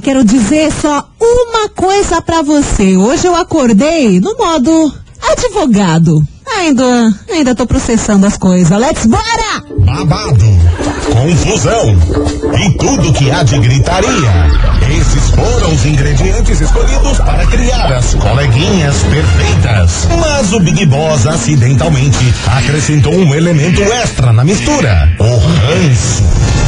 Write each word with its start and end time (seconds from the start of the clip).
quero 0.00 0.24
dizer 0.24 0.70
só 0.72 1.08
uma 1.20 1.68
coisa 1.70 2.20
pra 2.20 2.42
você. 2.42 2.96
Hoje 2.96 3.26
eu 3.26 3.34
acordei 3.34 4.20
no 4.20 4.36
modo 4.36 4.92
advogado. 5.30 6.22
Ainda, 6.56 6.84
ainda 7.30 7.54
tô 7.54 7.66
processando 7.66 8.26
as 8.26 8.36
coisas. 8.36 8.78
Let's 8.78 9.06
bora! 9.06 9.62
Babado, 9.78 10.44
confusão 11.12 11.96
e 12.58 12.78
tudo 12.78 13.12
que 13.12 13.30
há 13.30 13.42
de 13.42 13.58
gritaria. 13.58 14.30
Esses 14.90 15.30
foram 15.30 15.72
os 15.72 15.84
ingredientes 15.84 16.60
escolhidos 16.60 17.18
para 17.18 17.46
criar 17.46 17.92
as 17.92 18.14
coleguinhas 18.14 18.96
perfeitas. 19.02 20.08
Mas 20.18 20.52
o 20.52 20.60
Big 20.60 20.86
Boss 20.86 21.26
acidentalmente 21.26 22.34
acrescentou 22.46 23.14
um 23.14 23.34
elemento 23.34 23.82
extra 23.82 24.32
na 24.32 24.44
mistura: 24.44 25.08
o 25.18 25.36
ranço. 25.36 26.67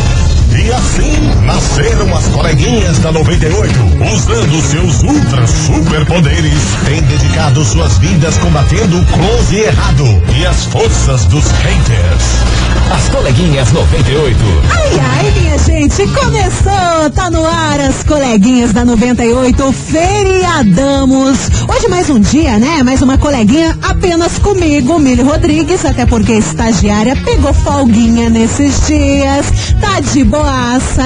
E 0.63 0.71
assim 0.73 1.31
nasceram 1.47 2.15
as 2.15 2.27
coleguinhas 2.29 2.99
da 2.99 3.11
98, 3.11 3.73
usando 4.15 4.63
seus 4.63 5.03
ultra 5.03 5.47
superpoderes, 5.47 6.63
têm 6.85 7.01
dedicado 7.03 7.65
suas 7.65 7.97
vidas 7.97 8.37
combatendo 8.37 9.01
o 9.01 9.07
close 9.07 9.57
e 9.57 9.61
errado 9.61 10.23
e 10.39 10.45
as 10.45 10.67
forças 10.67 11.25
dos 11.25 11.47
haters. 11.47 12.71
As 12.93 13.09
coleguinhas 13.09 13.73
98. 13.73 14.39
Ai, 14.71 15.01
ai, 15.01 15.31
minha 15.31 15.59
gente, 15.59 16.07
começou! 16.09 17.11
Tá 17.15 17.31
no 17.31 17.47
ar 17.47 17.81
as 17.81 18.03
coleguinhas 18.03 18.73
da 18.73 18.85
98, 18.85 19.73
feriadamos. 19.73 21.39
Hoje 21.69 21.89
mais 21.89 22.11
um 22.11 22.21
dia, 22.21 22.59
né? 22.59 22.83
Mais 22.83 23.01
uma 23.01 23.17
coleguinha 23.17 23.79
apenas 23.83 24.39
comigo, 24.39 24.99
Mili 24.99 25.23
Rodrigues, 25.23 25.85
até 25.85 26.05
porque 26.05 26.33
estagiária 26.33 27.17
pegou 27.25 27.55
folguinha 27.55 28.29
nesses 28.29 28.87
dias. 28.87 29.47
Tá 29.81 30.01
de 30.01 30.25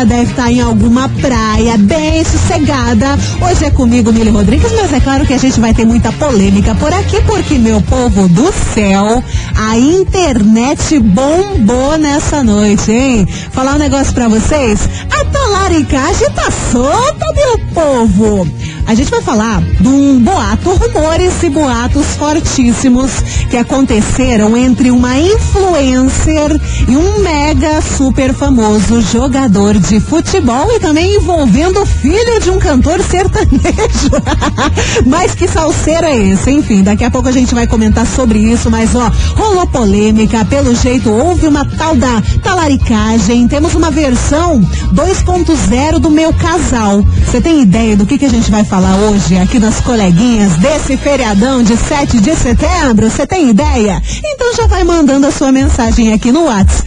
deve 0.05 0.30
estar 0.30 0.50
em 0.50 0.60
alguma 0.60 1.08
praia, 1.08 1.78
bem 1.78 2.24
sossegada. 2.24 3.19
Hoje 3.41 3.64
é 3.64 3.70
comigo, 3.70 4.12
Mili 4.12 4.30
Rodrigues, 4.30 4.72
mas 4.72 4.92
é 4.92 5.00
claro 5.00 5.24
que 5.24 5.33
a 5.33 5.38
gente 5.38 5.60
vai 5.60 5.72
ter 5.72 5.84
muita 5.84 6.12
polêmica 6.12 6.74
por 6.74 6.92
aqui, 6.92 7.20
porque, 7.22 7.56
meu 7.56 7.80
povo 7.82 8.28
do 8.28 8.52
céu, 8.75 9.22
a 9.56 9.78
internet 9.78 10.98
bombou 10.98 11.97
nessa 11.97 12.42
noite, 12.42 12.91
hein? 12.91 13.27
Falar 13.52 13.77
um 13.77 13.78
negócio 13.78 14.12
pra 14.12 14.28
vocês, 14.28 14.80
a 15.10 15.25
talaricagem 15.25 16.30
tá 16.30 16.50
solta, 16.72 17.27
meu 17.34 17.58
povo. 17.72 18.48
A 18.86 18.94
gente 18.94 19.10
vai 19.10 19.22
falar 19.22 19.62
de 19.80 19.88
um 19.88 20.20
boato, 20.20 20.70
rumores 20.70 21.42
e 21.42 21.48
boatos 21.48 22.05
fortíssimos 22.19 23.10
que 23.48 23.56
aconteceram 23.56 24.55
entre 24.56 24.91
uma 24.91 25.19
influencer 25.19 26.60
e 26.86 26.94
um 26.94 27.20
mega 27.20 27.80
super 27.80 28.34
famoso 28.34 29.00
jogador 29.00 29.33
de 29.80 29.98
futebol 29.98 30.70
e 30.70 30.78
também 30.78 31.16
envolvendo 31.16 31.82
o 31.82 31.86
filho 31.86 32.41
de 32.41 32.50
um 32.50 32.59
cantor 32.59 33.03
sertanejo. 33.03 34.10
mas 35.04 35.34
que 35.34 35.48
salseiro 35.48 36.06
é 36.06 36.16
esse? 36.16 36.53
Enfim, 36.53 36.84
daqui 36.84 37.04
a 37.04 37.10
pouco 37.10 37.28
a 37.28 37.32
gente 37.32 37.53
vai 37.53 37.66
comentar 37.66 38.06
sobre 38.06 38.38
isso, 38.38 38.70
mas 38.70 38.94
ó, 38.94 39.10
rolou 39.34 39.66
polêmica, 39.66 40.44
pelo 40.44 40.72
jeito 40.76 41.10
houve 41.10 41.48
uma 41.48 41.64
tal 41.64 41.97
da 41.97 42.22
talaricagem, 42.44 43.48
temos 43.48 43.75
uma 43.75 43.91
versão 43.91 44.60
2.0 44.94 45.98
do 45.98 46.10
meu 46.10 46.32
casal. 46.32 47.03
Você 47.26 47.41
tem 47.41 47.60
ideia 47.60 47.97
do 47.97 48.06
que, 48.06 48.16
que 48.16 48.26
a 48.26 48.30
gente 48.30 48.53
vai 48.53 48.64
falar 48.64 48.94
hoje 48.97 49.36
aqui 49.36 49.59
nas 49.59 49.80
coleguinhas 49.80 50.53
desse 50.59 50.97
feriadão 50.97 51.60
de 51.60 51.76
7 51.76 52.20
de 52.20 52.36
setembro? 52.36 53.10
Você 53.10 53.26
tem 53.26 53.50
ideia? 53.50 54.00
Então 54.25 54.54
já 54.54 54.69
vai 54.69 54.84
mandando 54.84 55.26
a 55.26 55.32
sua 55.32 55.50
mensagem 55.50 56.12
aqui 56.12 56.30
no 56.30 56.44
WhatsApp 56.44 56.84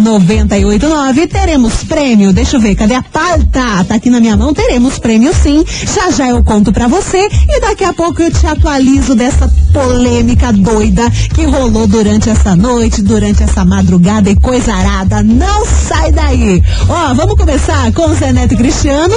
998900989. 0.00 1.28
Teremos 1.28 1.84
prêmio, 1.84 2.32
deixa 2.32 2.56
eu 2.56 2.60
ver, 2.60 2.74
cadê 2.74 2.94
a 2.94 3.02
pauta? 3.02 3.84
Tá 3.84 3.94
aqui 3.94 4.10
na 4.10 4.20
minha 4.20 4.36
mão, 4.36 4.52
teremos 4.52 4.98
prêmio 4.98 5.32
sim. 5.34 5.64
Já 5.94 6.10
já 6.10 6.28
eu 6.28 6.42
conto 6.42 6.72
pra 6.72 6.88
você 6.88 7.28
e 7.48 7.60
daqui 7.60 7.84
a 7.84 7.92
pouco 7.92 8.22
eu 8.22 8.30
te 8.30 8.46
atualizo 8.46 9.14
dessa 9.14 9.48
polêmica 9.72 10.52
doida 10.52 11.10
que 11.34 11.44
rolou 11.44 11.86
durante 11.86 12.30
essa 12.30 12.56
noite, 12.56 13.02
durante 13.02 13.42
essa 13.42 13.64
madrugada 13.64 14.30
e 14.30 14.36
coisa 14.36 14.74
arada. 14.74 15.22
Não 15.22 15.66
sai 15.66 16.12
daí! 16.12 16.62
Ó, 16.88 17.14
vamos 17.14 17.36
começar 17.36 17.92
com 17.92 18.10
o 18.10 18.14
Zé 18.14 18.32
Neto 18.32 18.56
Cristiano. 18.56 19.14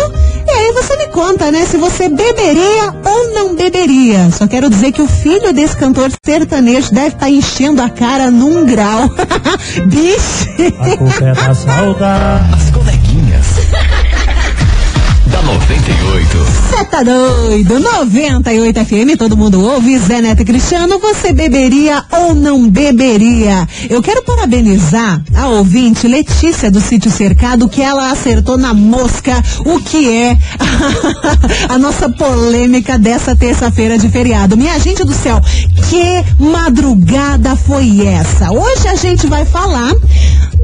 E 0.50 0.52
aí 0.52 0.72
você 0.74 0.98
me 0.98 1.08
conta, 1.10 1.52
né, 1.52 1.64
se 1.66 1.78
você 1.78 2.10
beberia 2.10 2.94
ou 3.06 3.34
não 3.34 3.56
beberia. 3.56 4.30
Só 4.32 4.48
quero 4.48 4.70
dizer 4.70 4.92
que 4.92 5.02
o 5.02 5.08
filho 5.08 5.54
desse 5.54 5.78
cantor 5.78 6.10
sertanejo 6.26 6.92
deve 6.92 7.10
estar 7.16 7.30
enchendo 7.30 7.82
a 7.82 7.90
cara 7.90 8.32
num 8.32 8.66
grau. 8.66 9.10
Bicho! 9.86 10.50
A 10.80 10.98
culpa 10.98 11.24
é 11.24 11.34
da 11.34 11.54
saudade. 11.54 12.69
As 15.50 15.66
coleguinhas. 15.66 15.80
da 15.80 15.90
98. 15.90 16.38
Você 16.38 16.86
tá 16.86 17.04
doido? 17.04 17.80
98 17.80 18.86
FM, 18.86 19.18
todo 19.18 19.36
mundo 19.36 19.62
ouve. 19.62 19.98
Zé 19.98 20.22
Neto 20.22 20.46
Cristiano, 20.46 21.00
você 21.00 21.34
beberia 21.34 22.04
ou 22.12 22.36
não 22.36 22.70
beberia? 22.70 23.68
Eu 23.90 24.02
quero 24.02 24.24
parabenizar 24.24 25.22
a 25.36 25.48
ouvinte 25.48 26.08
Letícia 26.08 26.70
do 26.70 26.80
Sítio 26.80 27.10
Cercado, 27.10 27.68
que 27.68 27.82
ela 27.82 28.12
acertou 28.12 28.58
na 28.58 28.74
mosca 28.74 29.44
o 29.66 29.80
que 29.80 30.10
é 30.10 30.38
a 31.68 31.78
nossa 31.78 32.10
polêmica 32.10 32.98
dessa 33.00 33.36
terça-feira 33.36 33.98
de 33.98 34.08
feriado. 34.08 34.56
Minha 34.56 34.78
gente 34.80 35.04
do 35.04 35.14
céu, 35.14 35.42
que 35.90 36.24
madrugada 36.44 37.56
foi 37.56 38.06
essa? 38.06 38.52
Hoje 38.52 38.88
a 38.88 38.96
gente 38.96 39.26
vai 39.26 39.46
falar 39.46 39.94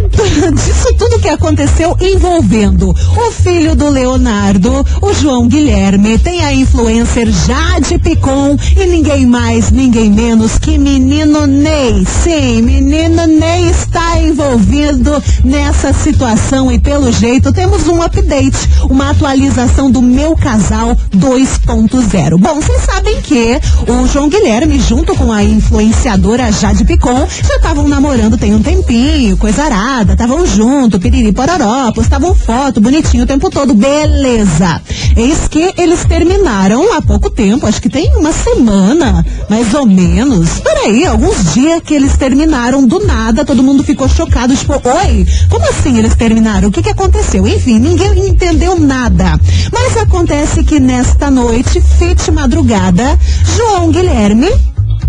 disso 0.54 0.94
tudo 0.98 1.20
que 1.20 1.30
aconteceu 1.30 1.96
envolvendo 2.00 2.90
o 2.90 3.32
filho 3.32 3.76
do 3.76 3.90
Leonardo, 3.90 4.86
o 5.02 5.14
João 5.14 5.48
Guilherme, 5.48 6.18
tem 6.20 6.44
a 6.44 6.54
influencer 6.54 7.30
Jade 7.32 7.98
Picon 8.00 8.58
e 8.76 8.86
ninguém 8.86 9.26
mais, 9.26 9.72
ninguém 9.72 10.12
menos 10.12 10.58
que 10.58 10.78
menino 10.78 11.46
Ney. 11.48 12.06
Sim, 12.06 12.62
menino 12.62 13.26
Ney 13.26 13.70
está 13.70 14.20
envolvido 14.22 15.22
nessa 15.44 15.94
situação 15.94 16.72
e 16.72 16.80
pelo 16.80 17.12
jeito 17.12 17.52
temos 17.52 17.88
um 17.88 18.02
update, 18.02 18.58
uma 18.90 19.12
atualização 19.12 19.90
do 19.90 20.02
meu 20.02 20.36
casal 20.36 20.96
2.0. 21.16 22.38
Bom, 22.38 22.56
vocês 22.56 22.82
sabem 22.82 23.22
que 23.22 23.60
o 23.88 24.08
João 24.08 24.30
Guilherme 24.30 24.80
junto 24.80 25.16
com 25.16 25.32
a 25.32 25.44
influenciadora 25.44 26.52
Jade 26.52 26.86
Picon 26.86 27.28
já 27.44 27.56
estavam 27.56 27.88
namorando 27.88 28.38
tem 28.38 28.54
um 28.54 28.62
tempinho, 28.62 29.38
coisa 29.38 29.64
arada, 29.64 29.95
estavam 30.02 30.46
junto, 30.46 31.00
piriri 31.00 31.32
pororó, 31.32 31.92
postavam 31.92 32.36
foto 32.36 32.82
bonitinho 32.82 33.24
o 33.24 33.28
tempo 33.28 33.50
todo, 33.50 33.74
beleza. 33.74 34.82
Eis 35.16 35.48
que 35.48 35.74
eles 35.78 36.04
terminaram 36.06 36.94
há 36.94 37.02
pouco 37.02 37.30
tempo, 37.30 37.66
acho 37.66 37.82
que 37.82 37.90
tem 37.90 38.14
uma 38.16 38.34
semana, 38.34 39.26
mais 39.50 39.74
ou 39.74 39.86
menos, 39.86 40.60
peraí, 40.60 41.06
alguns 41.06 41.54
dias 41.54 41.82
que 41.82 41.94
eles 41.94 42.18
terminaram 42.18 42.86
do 42.86 43.06
nada, 43.06 43.46
todo 43.46 43.64
mundo 43.64 43.84
ficou 43.84 44.10
chocado, 44.10 44.56
tipo, 44.56 44.74
oi, 44.74 45.26
como 45.50 45.68
assim 45.70 45.98
eles 45.98 46.16
terminaram? 46.16 46.70
O 46.70 46.72
que 46.72 46.84
que 46.84 46.90
aconteceu? 46.90 47.48
Enfim, 47.48 47.80
ninguém 47.80 48.28
entendeu 48.28 48.80
nada. 48.80 49.40
Mas 49.72 49.98
acontece 49.98 50.64
que 50.64 50.80
nesta 50.80 51.32
noite, 51.32 51.82
fit 51.82 52.32
madrugada, 52.32 53.18
João 53.56 53.92
Guilherme 53.92 54.50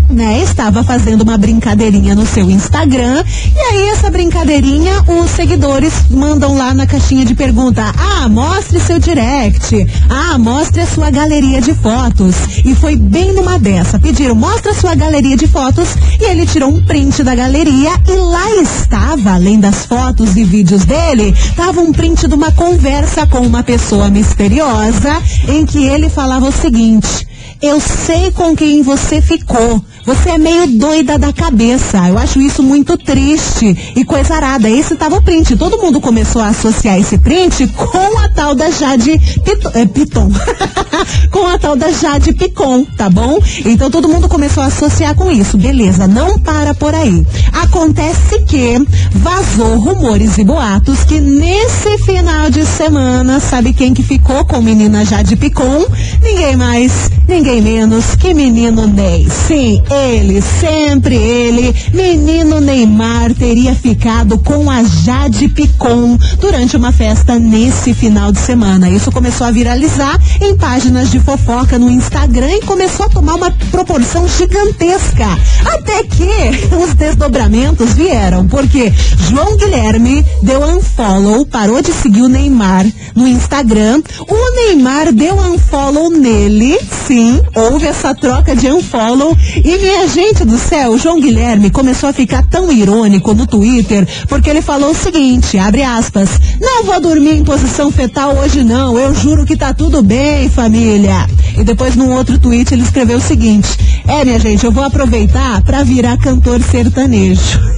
né, 0.09 0.41
estava 0.41 0.83
fazendo 0.83 1.21
uma 1.21 1.37
brincadeirinha 1.37 2.15
no 2.15 2.25
seu 2.25 2.49
Instagram. 2.49 3.23
E 3.55 3.59
aí, 3.59 3.89
essa 3.89 4.09
brincadeirinha, 4.09 5.03
os 5.07 5.31
seguidores 5.31 5.93
mandam 6.09 6.55
lá 6.57 6.73
na 6.73 6.87
caixinha 6.87 7.25
de 7.25 7.35
pergunta: 7.35 7.83
Ah, 7.97 8.27
mostre 8.29 8.79
seu 8.79 8.99
direct. 8.99 9.75
Ah, 10.09 10.37
mostre 10.37 10.81
a 10.81 10.87
sua 10.87 11.09
galeria 11.09 11.61
de 11.61 11.73
fotos. 11.73 12.35
E 12.63 12.73
foi 12.75 12.95
bem 12.95 13.33
numa 13.33 13.59
dessa. 13.59 13.99
Pediram, 13.99 14.35
mostra 14.35 14.71
a 14.71 14.75
sua 14.75 14.95
galeria 14.95 15.35
de 15.35 15.47
fotos. 15.47 15.89
E 16.19 16.25
ele 16.25 16.45
tirou 16.45 16.69
um 16.69 16.83
print 16.83 17.23
da 17.23 17.35
galeria. 17.35 17.91
E 18.07 18.15
lá 18.15 18.49
estava, 18.61 19.33
além 19.33 19.59
das 19.59 19.85
fotos 19.85 20.35
e 20.35 20.43
vídeos 20.43 20.85
dele, 20.85 21.35
estava 21.37 21.81
um 21.81 21.91
print 21.91 22.27
de 22.27 22.33
uma 22.33 22.51
conversa 22.51 23.27
com 23.27 23.39
uma 23.39 23.63
pessoa 23.63 24.09
misteriosa 24.09 25.21
em 25.47 25.65
que 25.65 25.85
ele 25.85 26.09
falava 26.09 26.47
o 26.47 26.51
seguinte. 26.51 27.27
Eu 27.61 27.79
sei 27.79 28.31
com 28.31 28.55
quem 28.55 28.83
você 28.83 29.19
ficou. 29.19 29.83
Você 30.07 30.29
é 30.29 30.37
meio 30.37 30.67
doida 30.67 31.19
da 31.19 31.33
cabeça. 31.33 31.97
Eu 32.07 32.17
acho 32.17 32.39
isso 32.39 32.63
muito 32.63 32.97
triste 32.97 33.93
e 33.93 34.05
coisa 34.05 34.35
arada. 34.35 34.69
Esse 34.69 34.95
tava 34.95 35.17
o 35.17 35.21
print. 35.21 35.57
Todo 35.57 35.77
mundo 35.77 35.99
começou 35.99 36.41
a 36.41 36.47
associar 36.47 36.97
esse 36.97 37.17
print 37.17 37.67
com 37.67 38.17
a 38.17 38.29
tal 38.29 38.55
da 38.55 38.71
Jade 38.71 39.19
Piton. 39.43 39.71
É, 39.73 39.85
Piton. 39.85 40.31
com 41.29 41.45
a 41.45 41.57
tal 41.57 41.75
da 41.75 41.91
Jade 41.91 42.33
Picon, 42.33 42.85
tá 42.85 43.09
bom? 43.09 43.37
Então 43.65 43.91
todo 43.91 44.07
mundo 44.07 44.29
começou 44.29 44.63
a 44.63 44.67
associar 44.67 45.13
com 45.13 45.29
isso. 45.29 45.57
Beleza, 45.57 46.07
não 46.07 46.39
para 46.39 46.73
por 46.73 46.95
aí. 46.95 47.27
Acontece 47.51 48.43
que 48.43 48.81
vazou 49.11 49.77
rumores 49.77 50.37
e 50.37 50.45
boatos 50.45 51.03
que 51.03 51.19
nesse 51.19 51.97
final 51.97 52.49
de 52.49 52.65
semana, 52.65 53.41
sabe 53.41 53.73
quem 53.73 53.93
que 53.93 54.03
ficou 54.03 54.45
com 54.45 54.61
menina 54.61 55.03
Jade 55.03 55.35
Picon? 55.35 55.85
Ninguém 56.23 56.55
mais, 56.55 57.09
ninguém 57.27 57.61
menos 57.61 58.15
que 58.15 58.33
menino 58.33 58.87
Ney. 58.87 59.27
Sim, 59.47 59.81
ele, 59.91 60.41
sempre 60.41 61.15
ele, 61.15 61.75
menino 61.93 62.61
Neymar 62.61 63.33
teria 63.33 63.75
ficado 63.75 64.39
com 64.39 64.69
a 64.71 64.83
Jade 64.83 65.47
Picon 65.49 66.17
durante 66.39 66.77
uma 66.77 66.91
festa 66.91 67.37
nesse 67.37 67.93
final 67.93 68.31
de 68.31 68.39
semana. 68.39 68.89
Isso 68.89 69.11
começou 69.11 69.45
a 69.45 69.51
viralizar 69.51 70.17
em 70.41 70.55
páginas 70.55 71.11
de 71.11 71.19
fofoca 71.19 71.77
no 71.77 71.89
Instagram 71.89 72.51
e 72.51 72.61
começou 72.61 73.05
a 73.05 73.09
tomar 73.09 73.35
uma 73.35 73.51
proporção 73.71 74.27
gigantesca. 74.27 75.27
Até 75.65 76.03
que 76.03 76.75
os 76.75 76.93
desdobramentos 76.93 77.93
vieram, 77.93 78.47
porque 78.47 78.93
João 79.29 79.57
Guilherme 79.57 80.25
deu 80.41 80.63
unfollow, 80.63 81.45
parou 81.45 81.81
de 81.81 81.91
seguir 81.91 82.21
o 82.21 82.29
Neymar 82.29 82.85
no 83.15 83.27
Instagram. 83.27 84.01
O 84.27 84.55
Neymar 84.55 85.11
deu 85.11 85.35
unfollow 85.35 86.09
nele, 86.09 86.79
sim, 87.05 87.16
houve 87.55 87.87
essa 87.87 88.13
troca 88.13 88.55
de 88.55 88.67
unfollow. 88.71 89.35
E 89.55 89.77
minha 89.77 90.07
gente 90.07 90.45
do 90.45 90.57
céu, 90.57 90.97
João 90.97 91.19
Guilherme 91.19 91.69
começou 91.69 92.09
a 92.09 92.13
ficar 92.13 92.43
tão 92.43 92.71
irônico 92.71 93.33
no 93.33 93.47
Twitter, 93.47 94.07
porque 94.27 94.49
ele 94.49 94.61
falou 94.61 94.91
o 94.91 94.95
seguinte, 94.95 95.57
abre 95.57 95.83
aspas, 95.83 96.29
não 96.59 96.83
vou 96.83 96.99
dormir 96.99 97.35
em 97.35 97.43
posição 97.43 97.91
fetal 97.91 98.37
hoje 98.37 98.63
não, 98.63 98.97
eu 98.97 99.13
juro 99.13 99.45
que 99.45 99.55
tá 99.55 99.73
tudo 99.73 100.01
bem, 100.01 100.49
família. 100.49 101.27
E 101.57 101.63
depois 101.63 101.95
num 101.95 102.11
outro 102.11 102.37
tweet 102.37 102.73
ele 102.73 102.83
escreveu 102.83 103.17
o 103.17 103.21
seguinte, 103.21 103.69
é 104.07 104.23
minha 104.23 104.39
gente, 104.39 104.65
eu 104.65 104.71
vou 104.71 104.83
aproveitar 104.83 105.61
pra 105.63 105.83
virar 105.83 106.17
cantor 106.17 106.61
sertanejo. 106.61 107.59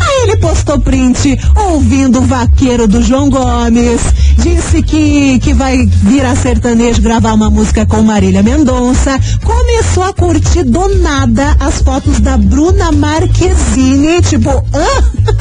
Aí 0.00 0.22
ele 0.22 0.36
postou 0.36 0.78
print 0.78 1.38
ouvindo 1.56 2.18
o 2.18 2.22
vaqueiro 2.22 2.86
do 2.86 3.02
João 3.02 3.28
Gomes, 3.28 4.00
disse 4.36 4.82
que, 4.82 5.38
que 5.40 5.52
vai 5.52 5.86
virar 5.86 6.36
sertanejo 6.36 7.02
gravar 7.02 7.34
uma 7.34 7.50
música 7.50 7.86
com 7.86 8.02
Marília 8.02 8.42
Mendonça, 8.42 9.18
começou 9.42 10.02
a 10.02 10.12
curtir 10.12 10.64
do 10.64 10.88
nada 10.96 11.56
as 11.60 11.80
fotos 11.82 12.20
da 12.20 12.36
Bruna 12.36 12.92
Marquezine, 12.92 14.20
tipo, 14.22 14.50
hã? 14.50 14.88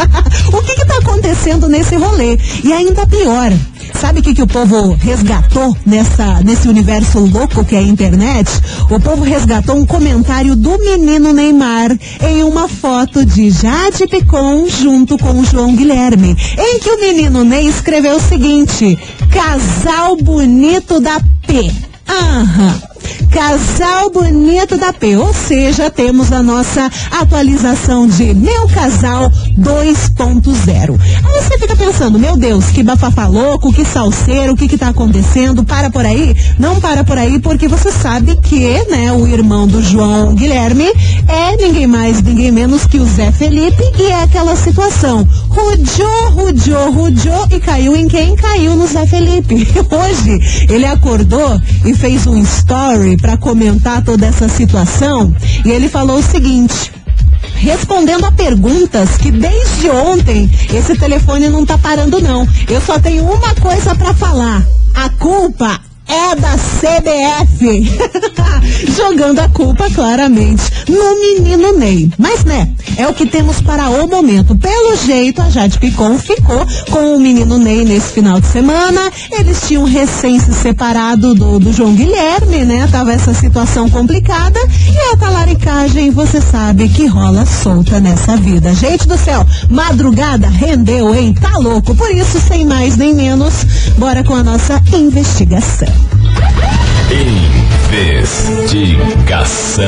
o 0.53 0.61
que 0.61 0.75
que 0.75 0.85
tá 0.85 0.97
acontecendo 0.97 1.67
nesse 1.67 1.95
rolê? 1.95 2.37
E 2.63 2.73
ainda 2.73 3.05
pior, 3.07 3.51
Sabe 3.99 4.21
o 4.21 4.23
que, 4.23 4.33
que 4.33 4.41
o 4.41 4.47
povo 4.47 4.93
resgatou 4.93 5.75
nessa, 5.85 6.39
nesse 6.41 6.69
universo 6.69 7.19
louco 7.19 7.65
que 7.65 7.75
é 7.75 7.79
a 7.79 7.83
internet? 7.83 8.49
O 8.89 8.97
povo 8.97 9.23
resgatou 9.23 9.75
um 9.75 9.85
comentário 9.85 10.55
do 10.55 10.77
menino 10.79 11.33
Neymar 11.33 11.91
em 12.21 12.41
uma 12.43 12.69
foto 12.69 13.25
de 13.25 13.49
Jade 13.49 14.07
Picon 14.07 14.69
junto 14.69 15.17
com 15.17 15.41
o 15.41 15.43
João 15.43 15.75
Guilherme, 15.75 16.35
em 16.57 16.79
que 16.79 16.89
o 16.89 17.01
menino 17.01 17.43
Ney 17.43 17.67
escreveu 17.67 18.15
o 18.15 18.21
seguinte: 18.21 18.97
Casal 19.31 20.15
bonito 20.15 21.01
da 21.01 21.19
P. 21.45 21.69
Aham. 22.07 22.88
Casal 23.31 24.09
Bonito 24.09 24.75
da 24.77 24.91
P, 24.91 25.15
ou 25.15 25.33
seja, 25.33 25.89
temos 25.89 26.31
a 26.31 26.41
nossa 26.41 26.89
atualização 27.11 28.07
de 28.07 28.33
Meu 28.33 28.67
Casal 28.67 29.31
2.0. 29.57 30.99
Aí 31.23 31.43
você 31.43 31.57
fica 31.59 31.75
pensando, 31.75 32.17
meu 32.17 32.35
Deus, 32.35 32.65
que 32.65 32.81
bafafá 32.81 33.27
louco, 33.27 33.71
que 33.71 33.85
salseiro, 33.85 34.53
o 34.53 34.57
que 34.57 34.67
que 34.67 34.77
tá 34.77 34.89
acontecendo? 34.89 35.63
Para 35.63 35.89
por 35.91 36.05
aí? 36.05 36.35
Não 36.57 36.81
para 36.81 37.03
por 37.03 37.17
aí, 37.17 37.39
porque 37.39 37.67
você 37.67 37.91
sabe 37.91 38.35
que, 38.37 38.83
né, 38.89 39.11
o 39.13 39.27
irmão 39.27 39.67
do 39.67 39.81
João 39.81 40.33
Guilherme 40.33 40.91
é 41.27 41.55
ninguém 41.55 41.87
mais, 41.87 42.21
ninguém 42.21 42.51
menos 42.51 42.85
que 42.87 42.97
o 42.97 43.05
Zé 43.05 43.31
Felipe 43.31 43.83
e 43.99 44.07
é 44.07 44.23
aquela 44.23 44.55
situação. 44.55 45.27
Rudiou, 45.49 46.29
rudiou, 46.31 46.91
rudiou 46.91 47.47
e 47.51 47.59
caiu 47.59 47.95
em 47.95 48.07
quem? 48.07 48.35
Caiu 48.35 48.75
no 48.75 48.87
Zé 48.87 49.05
Felipe. 49.05 49.67
Hoje 49.89 50.65
ele 50.67 50.85
acordou 50.85 51.61
e 51.85 51.93
fez 51.93 52.25
um 52.25 52.41
story 52.41 52.88
para 53.21 53.37
comentar 53.37 54.03
toda 54.03 54.25
essa 54.25 54.49
situação 54.49 55.35
e 55.63 55.69
ele 55.69 55.87
falou 55.87 56.17
o 56.17 56.23
seguinte: 56.23 56.91
respondendo 57.53 58.25
a 58.25 58.31
perguntas 58.31 59.15
que 59.15 59.31
desde 59.31 59.91
ontem 59.91 60.49
esse 60.73 60.95
telefone 60.95 61.49
não 61.49 61.63
tá 61.63 61.77
parando 61.77 62.19
não. 62.19 62.47
Eu 62.67 62.81
só 62.81 62.97
tenho 62.97 63.23
uma 63.23 63.53
coisa 63.55 63.93
para 63.93 64.11
falar. 64.15 64.65
A 64.95 65.07
culpa 65.09 65.79
é 66.09 66.35
da 66.35 66.55
CBF. 66.57 67.97
Jogando 68.95 69.39
a 69.39 69.49
culpa 69.49 69.89
claramente 69.91 70.63
no 70.87 71.19
menino 71.19 71.77
Ney. 71.77 72.11
Mas 72.17 72.43
né, 72.43 72.69
é 72.97 73.07
o 73.07 73.13
que 73.13 73.25
temos 73.25 73.61
para 73.61 73.89
o 73.89 74.07
momento. 74.07 74.55
Pelo 74.55 74.95
jeito, 74.97 75.41
a 75.41 75.49
Jade 75.49 75.77
Picon 75.79 76.17
ficou 76.17 76.65
com 76.89 77.15
o 77.15 77.19
menino 77.19 77.57
Ney 77.57 77.85
nesse 77.85 78.13
final 78.13 78.41
de 78.41 78.47
semana. 78.47 79.11
Eles 79.31 79.61
tinham 79.67 79.83
recém 79.83 80.39
se 80.39 80.53
separado 80.53 81.35
do, 81.35 81.59
do 81.59 81.71
João 81.71 81.93
Guilherme, 81.93 82.65
né? 82.65 82.87
Tava 82.91 83.13
essa 83.13 83.33
situação 83.33 83.89
complicada. 83.89 84.59
E 84.59 85.13
a 85.13 85.17
talaricagem, 85.17 86.09
você 86.09 86.41
sabe 86.41 86.89
que 86.89 87.05
rola 87.05 87.45
solta 87.45 87.99
nessa 87.99 88.35
vida. 88.35 88.73
Gente 88.73 89.07
do 89.07 89.17
céu, 89.17 89.45
madrugada 89.69 90.47
rendeu, 90.47 91.13
hein? 91.13 91.33
Tá 91.39 91.57
louco. 91.57 91.93
Por 91.95 92.09
isso, 92.11 92.39
sem 92.39 92.65
mais 92.65 92.97
nem 92.97 93.13
menos, 93.13 93.53
bora 93.97 94.23
com 94.23 94.33
a 94.33 94.43
nossa 94.43 94.81
investigação. 94.93 95.98
Investigação. 97.11 99.83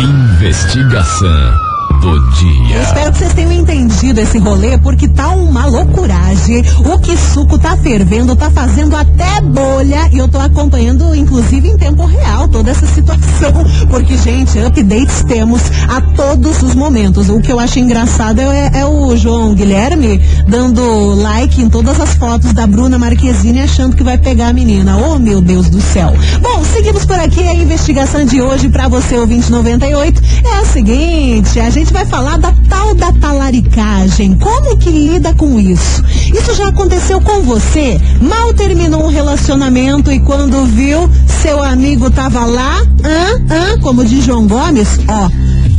Investigação 0.00 1.65
do 2.00 2.30
dia. 2.30 2.82
Espero 2.82 3.12
que 3.12 3.18
vocês 3.18 3.34
tenham 3.34 3.52
entendido 3.52 4.20
esse 4.20 4.38
rolê, 4.38 4.78
porque 4.78 5.08
tá 5.08 5.28
uma 5.30 5.66
loucuragem. 5.66 6.64
O 6.84 6.98
que 6.98 7.16
suco 7.16 7.58
tá 7.58 7.76
fervendo, 7.76 8.36
tá 8.36 8.50
fazendo 8.50 8.94
até 8.96 9.40
bolha. 9.40 10.08
E 10.12 10.18
eu 10.18 10.28
tô 10.28 10.38
acompanhando, 10.38 11.14
inclusive, 11.14 11.68
em 11.68 11.76
tempo 11.76 12.04
real, 12.04 12.48
toda 12.48 12.70
essa 12.70 12.86
situação. 12.86 13.52
Porque, 13.88 14.16
gente, 14.16 14.58
updates 14.58 15.24
temos 15.24 15.62
a 15.88 16.00
todos 16.00 16.62
os 16.62 16.74
momentos. 16.74 17.28
O 17.28 17.40
que 17.40 17.52
eu 17.52 17.58
acho 17.58 17.78
engraçado 17.78 18.40
é, 18.40 18.70
é 18.74 18.86
o 18.86 19.16
João 19.16 19.54
Guilherme 19.54 20.20
dando 20.46 21.14
like 21.14 21.60
em 21.60 21.68
todas 21.68 22.00
as 22.00 22.14
fotos 22.14 22.52
da 22.52 22.66
Bruna 22.66 22.98
Marquezine, 22.98 23.60
achando 23.60 23.96
que 23.96 24.04
vai 24.04 24.18
pegar 24.18 24.48
a 24.48 24.52
menina. 24.52 24.96
Oh, 24.96 25.18
meu 25.18 25.40
Deus 25.40 25.68
do 25.68 25.80
céu. 25.80 26.14
Bom, 26.40 26.62
seguimos 26.64 27.04
por 27.04 27.18
aqui. 27.18 27.46
A 27.46 27.54
investigação 27.54 28.24
de 28.24 28.40
hoje 28.40 28.68
para 28.68 28.88
você, 28.88 29.16
o 29.16 29.26
2098, 29.26 30.22
é 30.44 30.58
a 30.58 30.64
seguinte: 30.64 31.58
a 31.60 31.70
gente 31.70 31.85
vai 31.92 32.04
falar 32.06 32.38
da 32.38 32.52
tal 32.68 32.94
da 32.94 33.12
talaricagem. 33.12 34.36
Como 34.36 34.76
que 34.76 34.90
lida 34.90 35.34
com 35.34 35.60
isso? 35.60 36.02
Isso 36.34 36.54
já 36.54 36.68
aconteceu 36.68 37.20
com 37.20 37.42
você? 37.42 38.00
Mal 38.20 38.52
terminou 38.54 39.04
um 39.04 39.10
relacionamento 39.10 40.10
e 40.12 40.20
quando 40.20 40.64
viu, 40.66 41.10
seu 41.42 41.62
amigo 41.62 42.10
tava 42.10 42.44
lá, 42.44 42.80
hã, 43.04 43.44
hã, 43.50 43.80
como 43.80 44.04
diz 44.04 44.24
João 44.24 44.46
Gomes, 44.46 44.98
ó 45.08 45.28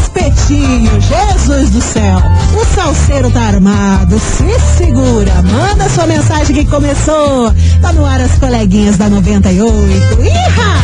Espetinho, 0.06 0.92
Jesus 1.02 1.70
do 1.72 1.82
céu. 1.82 2.22
O 2.60 2.66
salseiro 2.74 3.30
tá 3.32 3.42
armado, 3.42 4.18
se 4.20 4.46
segura. 4.78 5.42
Manda 5.42 5.90
sua 5.90 6.06
mensagem 6.08 6.56
que 6.56 6.66
começou. 6.66 7.54
Tá 7.82 7.92
no 7.94 8.06
ar 8.06 8.22
as 8.22 8.38
coleguinhas 8.38 8.98
da 8.98 9.10
98. 9.10 10.22
Iha! 10.22 10.75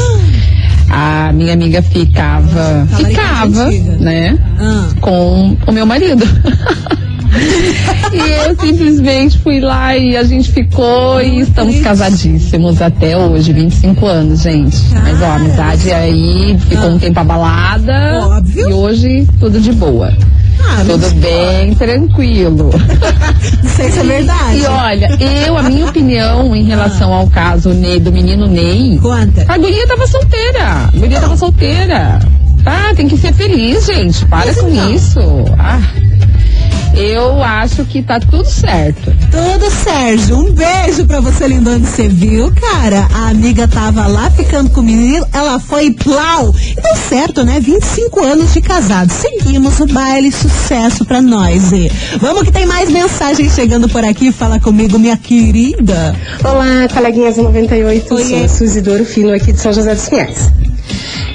A 0.97 1.33
minha 1.33 1.53
amiga 1.55 1.83
ficava, 1.83 2.87
ficava, 2.97 3.69
né, 3.99 4.39
Ah. 4.61 4.89
com 5.01 5.57
o 5.67 5.73
meu 5.73 5.85
marido. 5.85 6.25
e 8.15 8.19
eu 8.47 8.55
simplesmente 8.61 9.37
fui 9.41 9.59
lá 9.59 9.97
e 9.97 10.17
a 10.17 10.23
gente 10.23 10.53
ficou 10.53 11.21
e 11.21 11.41
estamos 11.41 11.81
casadíssimos 11.81 12.81
até 12.81 13.17
hoje, 13.17 13.53
25 13.53 14.07
anos, 14.07 14.43
gente. 14.43 14.77
Mas 15.03 15.21
ó, 15.21 15.25
a 15.25 15.35
amizade 15.35 15.91
aí 15.91 16.57
ficou 16.69 16.91
um 16.91 16.99
tempo 16.99 17.19
abalada. 17.19 18.21
Óbvio. 18.29 18.71
E 18.71 18.73
hoje 18.73 19.27
tudo 19.41 19.61
de 19.61 19.73
boa. 19.73 20.13
Tudo 20.87 21.11
bem 21.17 21.75
tranquilo. 21.75 22.71
Não 23.63 23.71
sei 23.71 23.91
se 23.91 23.99
é 23.99 24.03
verdade. 24.05 24.59
E 24.59 24.67
olha, 24.67 25.09
eu, 25.47 25.57
a 25.57 25.63
minha 25.63 25.87
opinião 25.87 26.55
em 26.55 26.65
relação 26.65 27.13
ao 27.13 27.27
caso 27.29 27.71
Ney, 27.71 28.01
do 28.01 28.13
menino 28.13 28.47
Ney, 28.47 28.99
Conta. 29.01 29.45
a 29.49 29.59
guria 29.59 29.87
tava 29.87 30.07
solteira. 30.07 30.65
A 30.89 30.91
guria 30.97 31.21
tava 31.21 31.37
solteira. 31.37 32.19
Ah, 32.67 32.93
tem 32.97 33.07
que 33.09 33.17
ser 33.19 33.33
feliz, 33.35 33.85
gente. 33.87 34.25
Para 34.27 34.47
Mas 34.47 34.61
com 34.61 34.69
então. 34.71 34.91
isso. 34.95 35.21
Ah, 35.59 35.81
eu 36.97 37.43
acho 37.43 37.85
que 37.85 38.03
tá 38.03 38.21
tudo 38.21 38.45
certo. 38.45 39.13
Tudo, 39.31 39.71
Sérgio. 39.71 40.37
Um 40.39 40.53
beijo 40.53 41.05
pra 41.07 41.21
você, 41.21 41.49
lindona. 41.49 41.79
Você 41.87 42.09
viu, 42.09 42.53
cara? 42.53 43.07
A 43.15 43.29
amiga 43.31 43.67
tava 43.67 44.07
lá 44.07 44.31
ficando 44.31 44.71
com 44.71 44.81
o 44.81 44.85
menino, 44.85 45.27
ela 45.33 45.59
foi 45.59 45.91
plau. 45.93 46.55
E 46.77 46.81
deu 46.81 46.97
certo, 47.09 47.45
né? 47.45 47.59
25 47.61 48.25
anos 48.25 48.53
de 48.53 48.61
casado. 48.61 49.11
Seguimos 49.11 49.81
o 49.81 49.87
baile, 49.87 50.31
sucesso 50.31 51.05
pra 51.05 51.21
nós. 51.21 51.73
E 51.73 51.91
vamos 52.21 52.43
que 52.45 52.53
tem 52.53 52.67
mais 52.67 52.91
mensagens 52.91 53.55
chegando 53.55 53.89
por 53.89 54.05
aqui. 54.05 54.31
Fala 54.31 54.61
comigo, 54.61 54.99
minha 54.99 55.17
querida. 55.17 56.15
Olá, 56.45 56.89
coleguinhas 56.93 57.37
do 57.37 57.43
98, 57.45 58.15
Oiê. 58.15 58.25
sou 58.25 58.45
a 58.45 58.49
Suzy 58.49 58.81
Douro 58.81 59.05
Filho 59.05 59.35
aqui 59.35 59.53
de 59.53 59.61
São 59.61 59.73
José 59.73 59.95
dos 59.95 60.09
Pinhais. 60.09 60.51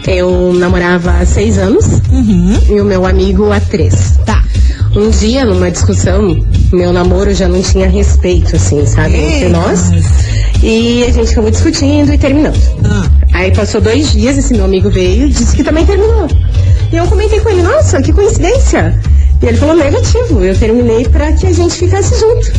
Eu 0.07 0.53
namorava 0.53 1.11
há 1.19 1.25
seis 1.25 1.57
anos 1.57 1.85
Uhum. 2.09 2.57
e 2.69 2.79
o 2.81 2.85
meu 2.85 3.05
amigo 3.05 3.51
há 3.51 3.59
três. 3.59 4.17
Tá. 4.25 4.43
Um 4.95 5.09
dia, 5.11 5.45
numa 5.45 5.69
discussão, 5.69 6.43
meu 6.73 6.91
namoro 6.91 7.33
já 7.33 7.47
não 7.47 7.61
tinha 7.61 7.87
respeito, 7.87 8.55
assim, 8.55 8.85
sabe, 8.85 9.15
entre 9.17 9.49
nós. 9.49 9.91
E 10.63 11.03
a 11.03 11.11
gente 11.11 11.31
acabou 11.31 11.51
discutindo 11.51 12.13
e 12.13 12.17
terminando. 12.17 12.59
Ah. 12.83 13.07
Aí 13.33 13.53
passou 13.53 13.79
dois 13.79 14.11
dias, 14.11 14.37
esse 14.37 14.53
meu 14.53 14.65
amigo 14.65 14.89
veio 14.89 15.27
e 15.27 15.29
disse 15.29 15.55
que 15.55 15.63
também 15.63 15.85
terminou. 15.85 16.27
E 16.91 16.95
eu 16.95 17.05
comentei 17.07 17.39
com 17.39 17.49
ele, 17.49 17.61
nossa, 17.61 18.01
que 18.01 18.11
coincidência. 18.11 18.99
E 19.41 19.45
ele 19.45 19.57
falou, 19.57 19.75
negativo, 19.75 20.43
eu 20.43 20.57
terminei 20.57 21.07
pra 21.07 21.31
que 21.33 21.45
a 21.47 21.53
gente 21.53 21.75
ficasse 21.75 22.19
junto. 22.19 22.51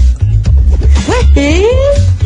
E 1.36 1.64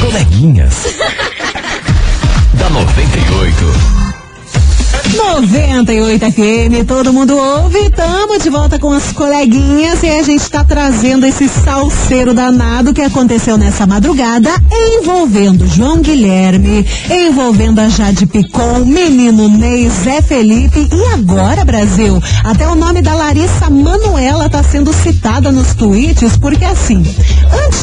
Coleguinhas. 0.00 0.74
da 2.54 2.70
98. 2.70 4.11
98 5.16 6.32
FM, 6.32 6.86
todo 6.86 7.12
mundo 7.12 7.36
ouve. 7.36 7.90
Tamo 7.90 8.38
de 8.38 8.48
volta 8.48 8.78
com 8.78 8.92
as 8.92 9.12
coleguinhas 9.12 10.02
e 10.02 10.08
a 10.08 10.22
gente 10.22 10.48
tá 10.50 10.64
trazendo 10.64 11.26
esse 11.26 11.48
salseiro 11.48 12.32
danado 12.32 12.94
que 12.94 13.02
aconteceu 13.02 13.58
nessa 13.58 13.86
madrugada, 13.86 14.50
envolvendo 14.70 15.66
João 15.66 16.00
Guilherme, 16.00 16.86
envolvendo 17.10 17.80
a 17.80 17.88
Jade 17.88 18.26
Picon, 18.26 18.84
menino 18.86 19.48
Ney, 19.48 19.88
Zé 19.88 20.22
Felipe 20.22 20.88
e 20.92 21.04
agora, 21.14 21.64
Brasil, 21.64 22.22
até 22.42 22.66
o 22.68 22.74
nome 22.74 23.02
da 23.02 23.14
Larissa 23.14 23.68
Manuela 23.68 24.48
tá 24.48 24.62
sendo 24.62 24.92
citada 24.92 25.52
nos 25.52 25.74
tweets, 25.74 26.36
porque 26.36 26.64
assim, 26.64 27.02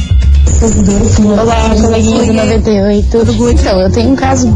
Olá, 1.43 1.75
coleguinhas 1.75 2.29
do 2.29 2.35
98. 2.35 3.11
Tudo 3.11 3.35
good? 3.35 3.61
Então, 3.61 3.81
eu 3.81 3.91
tenho 3.91 4.11
um 4.11 4.17
caso 4.17 4.49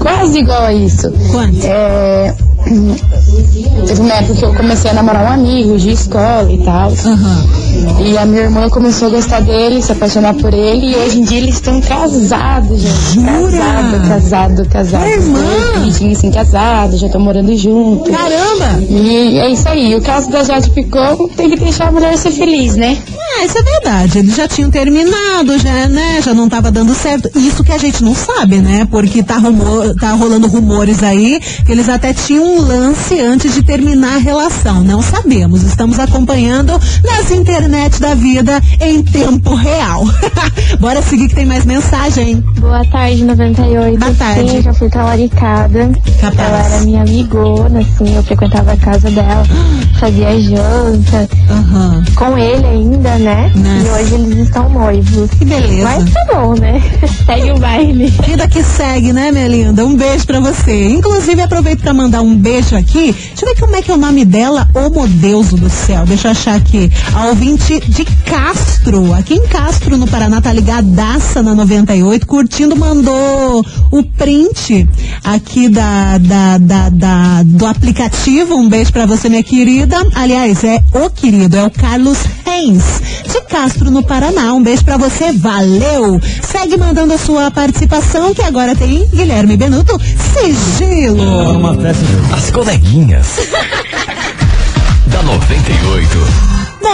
quase 0.00 0.40
igual 0.40 0.64
a 0.64 0.74
isso. 0.74 1.12
Quanto? 1.30 1.64
É, 1.64 2.34
teve 3.86 4.00
uma 4.00 4.14
época 4.14 4.34
que 4.34 4.44
eu 4.44 4.54
comecei 4.54 4.90
a 4.90 4.94
namorar 4.94 5.24
um 5.24 5.32
amigo 5.32 5.78
de 5.78 5.90
escola 5.90 6.50
e 6.50 6.58
tal. 6.64 6.90
Aham. 6.90 7.67
E 8.00 8.16
a 8.16 8.24
minha 8.24 8.42
irmã 8.42 8.68
começou 8.68 9.08
a 9.08 9.10
gostar 9.10 9.40
dele, 9.40 9.82
se 9.82 9.92
apaixonar 9.92 10.34
por 10.34 10.52
ele. 10.52 10.92
E 10.92 10.96
hoje 10.96 11.18
em 11.20 11.24
dia 11.24 11.38
eles 11.38 11.54
estão 11.56 11.80
casados, 11.80 12.80
gente. 12.80 13.14
Jura? 13.14 13.50
Casado, 13.50 14.08
casado, 14.08 14.68
casado. 14.68 15.02
Tua 15.02 15.12
irmã? 15.12 15.40
Bonitinho 15.74 16.12
assim, 16.12 16.30
casado, 16.30 16.96
já 16.96 17.06
estão 17.06 17.20
morando 17.20 17.56
junto. 17.56 18.10
Caramba! 18.10 18.82
E 18.88 19.38
é 19.38 19.50
isso 19.50 19.68
aí. 19.68 19.94
O 19.94 20.02
caso 20.02 20.30
da 20.30 20.42
Jade 20.42 20.70
Picon 20.70 21.28
tem 21.36 21.50
que 21.50 21.56
deixar 21.56 21.88
a 21.88 21.92
mulher 21.92 22.16
ser 22.16 22.32
feliz, 22.32 22.76
né? 22.76 22.98
Ah, 23.36 23.44
isso 23.44 23.58
é 23.58 23.62
verdade. 23.62 24.18
Eles 24.18 24.34
já 24.34 24.48
tinham 24.48 24.70
terminado, 24.70 25.58
já, 25.58 25.88
né? 25.88 26.20
Já 26.22 26.34
não 26.34 26.48
tava 26.48 26.70
dando 26.70 26.94
certo. 26.94 27.30
Isso 27.38 27.62
que 27.62 27.72
a 27.72 27.78
gente 27.78 28.02
não 28.02 28.14
sabe, 28.14 28.56
né? 28.56 28.86
Porque 28.90 29.22
tá, 29.22 29.38
rumor, 29.38 29.94
tá 29.94 30.12
rolando 30.12 30.48
rumores 30.48 31.02
aí 31.02 31.40
que 31.64 31.70
eles 31.70 31.88
até 31.88 32.12
tinham 32.12 32.44
um 32.44 32.60
lance 32.60 33.20
antes 33.20 33.54
de 33.54 33.62
terminar 33.62 34.16
a 34.16 34.18
relação. 34.18 34.82
Não 34.82 35.02
sabemos. 35.02 35.62
Estamos 35.62 35.98
acompanhando 35.98 36.72
nas 37.04 37.30
internet 37.30 37.67
da 37.68 38.14
vida 38.14 38.62
em 38.80 39.02
tempo 39.02 39.54
real. 39.54 40.04
Bora 40.80 41.02
seguir 41.02 41.28
que 41.28 41.34
tem 41.34 41.44
mais 41.44 41.66
mensagem. 41.66 42.42
Boa 42.58 42.84
tarde, 42.86 43.24
98. 43.24 43.98
Boa 43.98 44.14
tarde. 44.14 44.50
Sim, 44.50 44.56
eu 44.56 44.62
já 44.62 44.72
fui 44.72 44.88
talaricada. 44.88 45.90
Capaz. 46.20 46.48
Ela 46.48 46.58
era 46.64 46.80
minha 46.84 47.02
amigona, 47.02 47.80
assim, 47.80 48.16
eu 48.16 48.22
frequentava 48.22 48.72
a 48.72 48.76
casa 48.76 49.10
dela, 49.10 49.44
fazia 50.00 50.40
janta 50.40 51.28
Aham. 51.50 52.04
com 52.16 52.38
ele 52.38 52.66
ainda, 52.66 53.18
né? 53.18 53.52
Nossa. 53.54 53.68
E 53.68 54.02
hoje 54.02 54.14
eles 54.14 54.38
estão 54.46 54.68
noivos. 54.70 55.30
Que 55.30 55.44
beleza. 55.44 55.84
Mas 55.84 56.10
tá 56.10 56.24
bom, 56.32 56.54
né? 56.54 56.82
Segue 57.26 57.50
o 57.50 57.58
baile. 57.58 58.06
Vida 58.26 58.48
que 58.48 58.62
segue, 58.62 59.12
né, 59.12 59.30
minha 59.30 59.48
linda? 59.48 59.84
Um 59.84 59.94
beijo 59.94 60.26
pra 60.26 60.40
você. 60.40 60.88
Inclusive, 60.88 61.42
aproveito 61.42 61.80
pra 61.80 61.92
mandar 61.92 62.22
um 62.22 62.34
beijo 62.34 62.74
aqui. 62.76 63.12
Deixa 63.12 63.44
eu 63.44 63.54
ver 63.54 63.60
como 63.60 63.76
é 63.76 63.82
que 63.82 63.90
é 63.90 63.94
o 63.94 63.98
nome 63.98 64.24
dela. 64.24 64.68
Ô, 64.74 64.88
meu 64.88 65.06
Deus 65.06 65.48
do 65.48 65.68
céu. 65.68 66.06
Deixa 66.06 66.28
eu 66.28 66.32
achar 66.32 66.56
aqui. 66.56 66.90
A 67.14 67.26
ouvinte 67.26 67.57
de 67.66 68.04
Castro. 68.24 69.12
Aqui 69.14 69.34
em 69.34 69.46
Castro, 69.46 69.96
no 69.96 70.06
Paraná, 70.06 70.40
tá 70.40 70.52
ligadaça 70.52 71.42
na 71.42 71.54
98. 71.54 72.26
Curtindo, 72.26 72.76
mandou 72.76 73.64
o 73.90 74.02
print 74.02 74.88
aqui 75.24 75.68
da, 75.68 76.18
da, 76.18 76.58
da, 76.58 76.88
da- 76.88 77.42
do 77.44 77.66
aplicativo. 77.66 78.54
Um 78.54 78.68
beijo 78.68 78.92
pra 78.92 79.06
você, 79.06 79.28
minha 79.28 79.42
querida. 79.42 79.96
Aliás, 80.14 80.62
é 80.64 80.80
o 80.92 81.10
querido, 81.10 81.56
é 81.56 81.64
o 81.64 81.70
Carlos 81.70 82.18
Reis, 82.46 82.82
de 83.30 83.40
Castro, 83.42 83.90
no 83.90 84.02
Paraná. 84.02 84.54
Um 84.54 84.62
beijo 84.62 84.84
pra 84.84 84.96
você, 84.96 85.32
valeu! 85.32 86.20
Segue 86.42 86.76
mandando 86.76 87.12
a 87.14 87.18
sua 87.18 87.50
participação, 87.50 88.32
que 88.34 88.42
agora 88.42 88.74
tem 88.74 89.06
Guilherme 89.08 89.56
Benuto, 89.56 89.98
sigilo! 90.32 91.22
Uma 91.58 91.74
festa 91.74 92.04
de 92.04 92.34
As 92.34 92.50
coleguinhas. 92.50 93.26
da 95.08 95.22
98. 95.22 96.37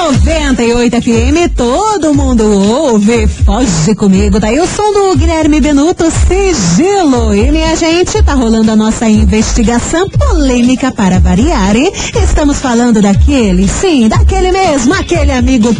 98 0.04 1.00
FM, 1.00 1.54
todo 1.56 2.12
mundo 2.12 2.44
ouve, 2.44 3.26
foge 3.26 3.94
comigo, 3.94 4.38
tá 4.38 4.48
aí 4.48 4.60
o 4.60 4.66
som 4.66 4.92
do 4.92 5.16
Guilherme 5.16 5.62
Benuto, 5.62 6.04
sigilo. 6.10 7.34
E 7.34 7.50
minha 7.50 7.74
gente, 7.74 8.22
tá 8.22 8.34
rolando 8.34 8.70
a 8.70 8.76
nossa 8.76 9.08
investigação 9.08 10.06
polêmica 10.10 10.92
para 10.92 11.18
variar, 11.18 11.74
e 11.74 11.90
estamos 12.22 12.58
falando 12.58 13.00
daquele, 13.00 13.66
sim, 13.66 14.06
daquele 14.06 14.52
mesmo, 14.52 14.92
aquele 14.92 15.32
amigo 15.32 15.74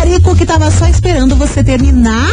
talarico 0.00 0.34
que 0.34 0.46
tava 0.46 0.70
só 0.70 0.86
esperando 0.86 1.36
você 1.36 1.62
terminar 1.62 2.26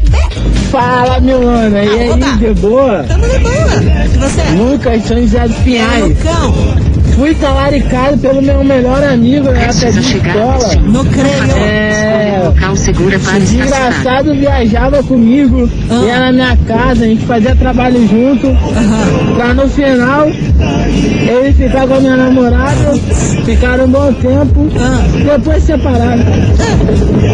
Fala, 0.72 1.17
meu 1.22 1.48
Ana. 1.50 1.84
E 1.84 1.90
aí, 1.90 2.10
opa. 2.12 2.32
de 2.38 2.54
boa? 2.54 3.04
Tamo 3.08 3.28
de 3.28 3.40
boa. 3.40 3.56
E 4.06 4.18
você? 4.18 4.42
Lucas, 4.58 5.04
São 5.04 5.18
José 5.22 5.48
dos 5.48 5.58
É, 5.58 5.64
Pinhais. 5.64 6.04
Lucão. 6.10 6.54
Fui 7.18 7.34
talaricado 7.34 8.18
pelo 8.20 8.42
meu 8.44 8.64
melhor 8.64 9.04
amigo 9.04 9.46
na 9.52 9.60
época 9.60 9.92
de 9.92 10.00
escola. 10.00 10.76
No 10.84 11.04
creio. 11.06 11.58
É, 11.58 12.42
Local 12.46 12.76
segura 12.76 13.18
para 13.20 13.40
esse 13.40 13.56
estacionar. 13.58 13.90
desgraçado 13.90 14.34
viajava 14.36 15.02
comigo, 15.04 15.68
Ah. 15.90 16.06
ia 16.06 16.20
na 16.20 16.32
minha 16.32 16.58
casa, 16.68 17.04
a 17.04 17.08
gente 17.08 17.26
fazia 17.26 17.56
trabalho 17.56 18.08
junto. 18.08 18.56
Pra 19.36 19.54
no 19.56 19.68
final, 19.68 20.28
ele 20.28 21.54
ficar 21.54 21.88
com 21.88 21.96
a 21.96 22.00
minha 22.00 22.16
namorada, 22.18 22.94
ficaram 23.46 23.86
um 23.86 23.90
bom 23.90 24.14
tempo, 24.14 24.68
Ah. 24.80 25.34
depois 25.38 25.64
separaram. 25.64 26.24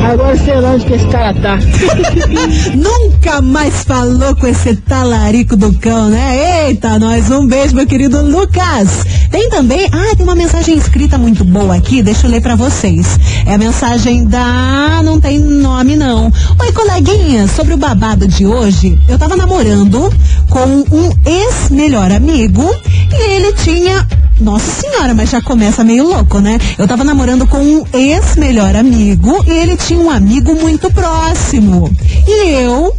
Agora 0.09 0.37
sei 0.37 0.55
lá 0.61 0.71
onde 0.71 0.85
que 0.85 0.93
esse 0.93 1.07
cara 1.07 1.33
tá. 1.33 1.59
Nunca 2.75 3.41
mais 3.41 3.83
falou 3.83 4.35
com 4.35 4.47
esse 4.47 4.75
talarico 4.77 5.55
do 5.57 5.73
cão, 5.73 6.09
né? 6.09 6.67
Eita, 6.67 6.97
nós, 6.99 7.29
um 7.29 7.45
beijo, 7.47 7.75
meu 7.75 7.85
querido 7.85 8.21
Lucas. 8.21 9.05
Tem 9.31 9.49
também, 9.49 9.72
ah, 9.91 10.15
tem 10.15 10.23
uma 10.23 10.35
mensagem 10.35 10.77
escrita 10.77 11.17
muito 11.17 11.43
boa 11.43 11.75
aqui, 11.75 12.01
deixa 12.01 12.27
eu 12.27 12.31
ler 12.31 12.41
pra 12.41 12.55
vocês. 12.55 13.19
É 13.45 13.53
a 13.53 13.57
mensagem 13.57 14.25
da, 14.25 15.01
não 15.03 15.19
tem 15.19 15.39
nome 15.39 15.95
não. 15.95 16.31
Oi, 16.59 16.71
coleguinha, 16.71 17.47
sobre 17.47 17.73
o 17.73 17.77
babado 17.77 18.27
de 18.27 18.45
hoje, 18.45 18.99
eu 19.07 19.17
tava 19.17 19.35
namorando 19.35 20.13
com 20.49 20.65
um 20.95 21.11
ex-melhor 21.25 22.11
amigo 22.11 22.63
e 23.11 23.31
ele 23.31 23.53
tinha 23.53 24.07
nossa 24.39 24.81
senhora, 24.81 25.13
mas 25.13 25.29
já 25.29 25.41
começa 25.41 25.83
meio 25.83 26.07
louco, 26.07 26.39
né? 26.39 26.59
Eu 26.77 26.87
tava 26.87 27.03
namorando 27.03 27.47
com 27.47 27.59
um 27.59 27.85
ex-melhor 27.93 28.75
amigo 28.75 29.43
e 29.47 29.51
ele 29.51 29.77
tinha 29.77 29.99
um 29.99 30.09
amigo 30.09 30.53
muito 30.55 30.91
próximo. 30.91 31.89
E 32.27 32.49
eu 32.63 32.95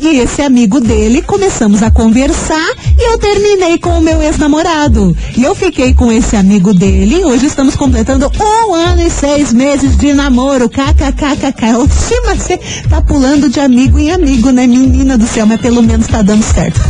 e 0.00 0.20
esse 0.20 0.42
amigo 0.42 0.80
dele 0.80 1.22
começamos 1.22 1.82
a 1.82 1.90
conversar 1.90 2.68
e 2.96 3.12
eu 3.12 3.18
terminei 3.18 3.78
com 3.78 3.98
o 3.98 4.00
meu 4.00 4.22
ex-namorado. 4.22 5.16
E 5.36 5.42
eu 5.42 5.52
fiquei 5.54 5.92
com 5.92 6.12
esse 6.12 6.36
amigo 6.36 6.72
dele. 6.72 7.24
Hoje 7.24 7.46
estamos 7.46 7.74
completando 7.74 8.30
um 8.40 8.74
ano 8.74 9.02
e 9.02 9.10
seis 9.10 9.52
meses 9.52 9.96
de 9.96 10.14
namoro. 10.14 10.68
KKKKK. 10.68 11.74
Oxi, 11.82 12.14
mas 12.24 12.42
você 12.42 12.58
tá 12.88 13.02
pulando 13.02 13.48
de 13.48 13.58
amigo 13.58 13.98
em 13.98 14.12
amigo, 14.12 14.50
né? 14.50 14.66
Menina 14.66 15.18
do 15.18 15.26
céu, 15.26 15.46
mas 15.46 15.60
pelo 15.60 15.82
menos 15.82 16.06
tá 16.06 16.22
dando 16.22 16.44
certo. 16.44 16.80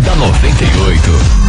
da 0.00 0.16
98. 0.16 1.40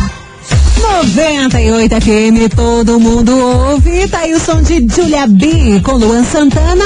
98 0.81 1.95
FM, 2.01 2.55
todo 2.55 2.99
mundo 2.99 3.37
ouve. 3.37 4.07
Tá 4.07 4.19
aí 4.19 4.33
o 4.33 4.39
som 4.39 4.61
de 4.61 4.87
Julia 4.93 5.27
B 5.27 5.79
com 5.83 5.93
Luan 5.93 6.23
Santana, 6.23 6.85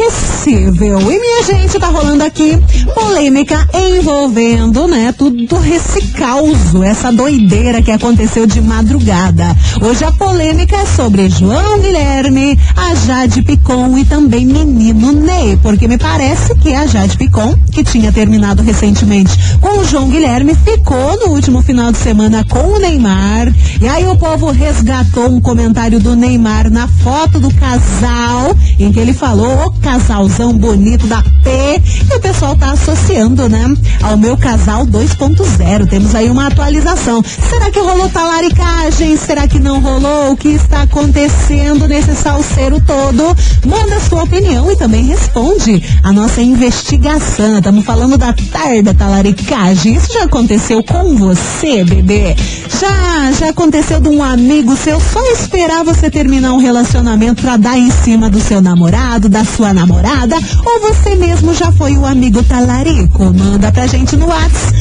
inesquecível. 0.00 1.00
E 1.00 1.20
minha 1.20 1.42
gente, 1.44 1.78
tá 1.78 1.88
rolando 1.88 2.24
aqui 2.24 2.58
polêmica 2.94 3.68
envolvendo, 3.74 4.88
né, 4.88 5.12
tudo 5.16 5.58
esse 5.66 6.02
caos, 6.12 6.74
essa 6.82 7.12
doideira 7.12 7.82
que 7.82 7.90
aconteceu 7.90 8.46
de 8.46 8.60
madrugada. 8.60 9.54
Hoje 9.82 10.04
a 10.04 10.12
polêmica 10.12 10.76
é 10.76 10.86
sobre 10.86 11.28
João 11.28 11.78
Guilherme, 11.80 12.58
a 12.76 12.94
Jade 12.94 13.42
Picon 13.42 13.98
e 13.98 14.04
também 14.04 14.46
menino 14.46 15.12
Ney, 15.12 15.58
porque 15.62 15.86
me 15.86 15.98
parece 15.98 16.54
que 16.56 16.74
a 16.74 16.86
Jade 16.86 17.16
Picon, 17.16 17.54
que 17.72 17.84
tinha 17.84 18.12
terminado 18.12 18.62
recentemente 18.62 19.38
com 19.60 19.80
o 19.80 19.84
João 19.84 20.08
Guilherme, 20.08 20.54
ficou 20.54 21.18
no 21.18 21.34
último 21.34 21.62
final 21.62 21.92
de 21.92 21.98
semana 21.98 22.44
com 22.44 22.60
o 22.60 22.78
Neymar. 22.78 23.52
E 23.80 23.88
aí 23.88 24.06
o 24.06 24.16
povo 24.16 24.50
resgatou 24.50 25.28
um 25.28 25.40
comentário 25.40 26.00
do 26.00 26.16
Neymar 26.16 26.70
na 26.70 26.88
foto 26.88 27.38
do 27.38 27.52
casal, 27.54 28.56
em 28.78 28.92
que 28.92 28.98
ele 28.98 29.12
falou: 29.12 29.74
casalzão 29.90 30.52
bonito 30.52 31.08
da 31.08 31.20
P. 31.42 31.82
E 32.10 32.14
o 32.14 32.20
pessoal 32.20 32.54
tá 32.54 32.70
associando, 32.70 33.48
né? 33.48 33.74
Ao 34.00 34.16
meu 34.16 34.36
casal 34.36 34.86
2.0. 34.86 35.88
Temos 35.88 36.14
aí 36.14 36.30
uma 36.30 36.46
atualização. 36.46 37.20
Será 37.24 37.72
que 37.72 37.80
rolou 37.80 38.08
talaricagem? 38.08 39.16
Será 39.16 39.48
que 39.48 39.58
não 39.58 39.80
rolou? 39.80 40.32
O 40.32 40.36
que 40.36 40.50
está 40.50 40.82
acontecendo 40.82 41.88
nesse 41.88 42.14
salseiro 42.14 42.80
todo? 42.80 43.36
Manda 43.66 43.98
sua 44.08 44.22
opinião 44.22 44.70
e 44.70 44.76
também 44.76 45.04
responde 45.06 45.82
a 46.04 46.12
nossa 46.12 46.40
investigação. 46.40 47.58
Estamos 47.58 47.84
falando 47.84 48.16
da 48.16 48.32
tarda 48.32 48.94
talaricagem. 48.94 49.94
Isso 49.94 50.12
já 50.12 50.24
aconteceu 50.24 50.84
com 50.84 51.16
você, 51.16 51.82
bebê? 51.84 52.36
Já, 52.80 53.32
já 53.32 53.48
aconteceu 53.48 54.00
de 54.00 54.08
um 54.08 54.22
amigo 54.22 54.76
seu 54.76 55.00
só 55.00 55.20
esperar 55.32 55.82
você 55.82 56.08
terminar 56.08 56.52
um 56.52 56.58
relacionamento 56.58 57.42
pra 57.42 57.56
dar 57.56 57.76
em 57.76 57.90
cima 57.90 58.30
do 58.30 58.40
seu 58.40 58.62
namorado, 58.62 59.28
da 59.28 59.44
sua 59.44 59.72
namorada? 59.72 59.79
Ou 59.88 60.80
você 60.94 61.14
mesmo 61.14 61.54
já 61.54 61.72
foi 61.72 61.96
o 61.96 62.04
amigo 62.04 62.42
talarico? 62.42 63.24
Manda 63.32 63.72
pra 63.72 63.86
gente 63.86 64.14
no 64.16 64.26
WhatsApp 64.26 64.76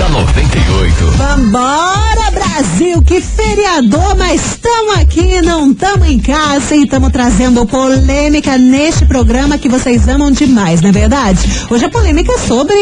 Da 0.00 0.08
98. 0.08 1.04
Vambora, 1.18 2.30
Brasil! 2.32 3.02
Que 3.02 3.20
feriador, 3.20 4.16
mas 4.16 4.40
estamos 4.52 4.96
aqui, 4.96 5.42
não 5.42 5.72
estamos 5.72 6.08
em 6.08 6.18
casa 6.18 6.74
e 6.74 6.84
estamos 6.84 7.12
trazendo 7.12 7.66
polêmica 7.66 8.56
neste 8.56 9.04
programa 9.04 9.58
que 9.58 9.68
vocês 9.68 10.08
amam 10.08 10.30
demais, 10.30 10.80
não 10.80 10.88
é 10.88 10.92
verdade? 10.92 11.66
Hoje 11.68 11.84
a 11.84 11.90
polêmica 11.90 12.32
é 12.32 12.38
sobre 12.38 12.74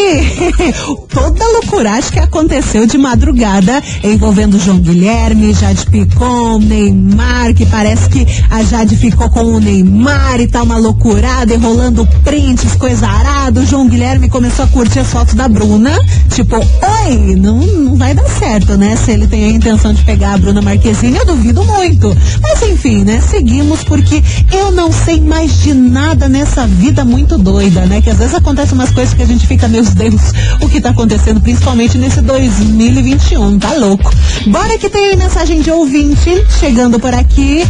toda 1.13 1.45
a 1.45 1.49
loucuragem 1.49 2.13
que 2.13 2.21
aconteceu 2.21 2.87
de 2.87 2.97
madrugada 2.97 3.83
envolvendo 4.05 4.61
João 4.61 4.79
Guilherme, 4.79 5.53
Jade 5.55 5.87
Picon, 5.87 6.61
Neymar, 6.61 7.53
que 7.53 7.67
parece 7.67 8.09
que 8.11 8.27
a 8.49 8.63
Jade 8.63 8.97
ficou 8.97 9.29
com 9.29 9.43
o 9.43 9.59
Neymar 9.59 10.41
e 10.41 10.47
tá 10.47 10.63
uma 10.63 10.77
loucurada, 10.77 11.53
e 11.53 11.57
rolando 11.57 12.07
prints, 12.23 12.77
coisa 12.77 13.09
arada. 13.09 13.61
O 13.61 13.67
João 13.67 13.89
Guilherme 13.89 14.29
começou 14.29 14.67
a 14.67 14.69
curtir 14.69 15.01
as 15.01 15.09
fotos 15.09 15.35
da 15.35 15.49
Bruna, 15.49 15.99
tipo, 16.33 16.57
oi, 16.57 17.08
não, 17.17 17.59
não 17.59 17.97
vai 17.97 18.15
dar 18.15 18.29
certo, 18.29 18.77
né? 18.77 18.97
Se 18.97 19.11
ele 19.11 19.27
tem 19.27 19.45
a 19.45 19.49
intenção 19.49 19.93
de 19.93 20.03
pegar 20.05 20.35
a 20.35 20.39
Bruna 20.39 20.61
Marquezine, 20.61 21.17
eu 21.17 21.25
duvido 21.25 21.65
muito. 21.65 22.17
Mas 22.41 22.63
enfim, 22.63 23.05
né? 23.05 23.21
Seguimos 23.21 23.83
porque 23.85 24.23
eu 24.53 24.71
não 24.71 24.93
sei 24.93 25.21
mais 25.21 25.61
de 25.61 25.75
nada 25.75 26.29
nessa 26.29 26.67
vida 26.67 27.05
muito 27.05 27.39
doida, 27.39 27.87
né? 27.87 28.01
Que 28.01 28.11
às 28.11 28.19
vezes 28.19 28.35
acontecem 28.35 28.75
umas 28.75 28.91
coisas 28.91 29.15
que 29.15 29.23
a 29.23 29.27
gente 29.27 29.47
fica, 29.47 29.69
meus 29.69 29.91
Deus, 29.95 30.33
o 30.61 30.69
que 30.69 30.81
tá 30.81 30.91
acontecendo, 30.91 31.41
principalmente 31.41 31.97
nesse 31.97 32.21
2021, 32.21 33.59
tá 33.59 33.73
louco. 33.75 34.13
Bora 34.47 34.79
que 34.79 34.89
tem 34.89 35.17
mensagem 35.17 35.61
de 35.61 35.71
ouvinte 35.71 36.45
chegando 36.59 36.99
por 36.99 37.15
aqui. 37.15 37.67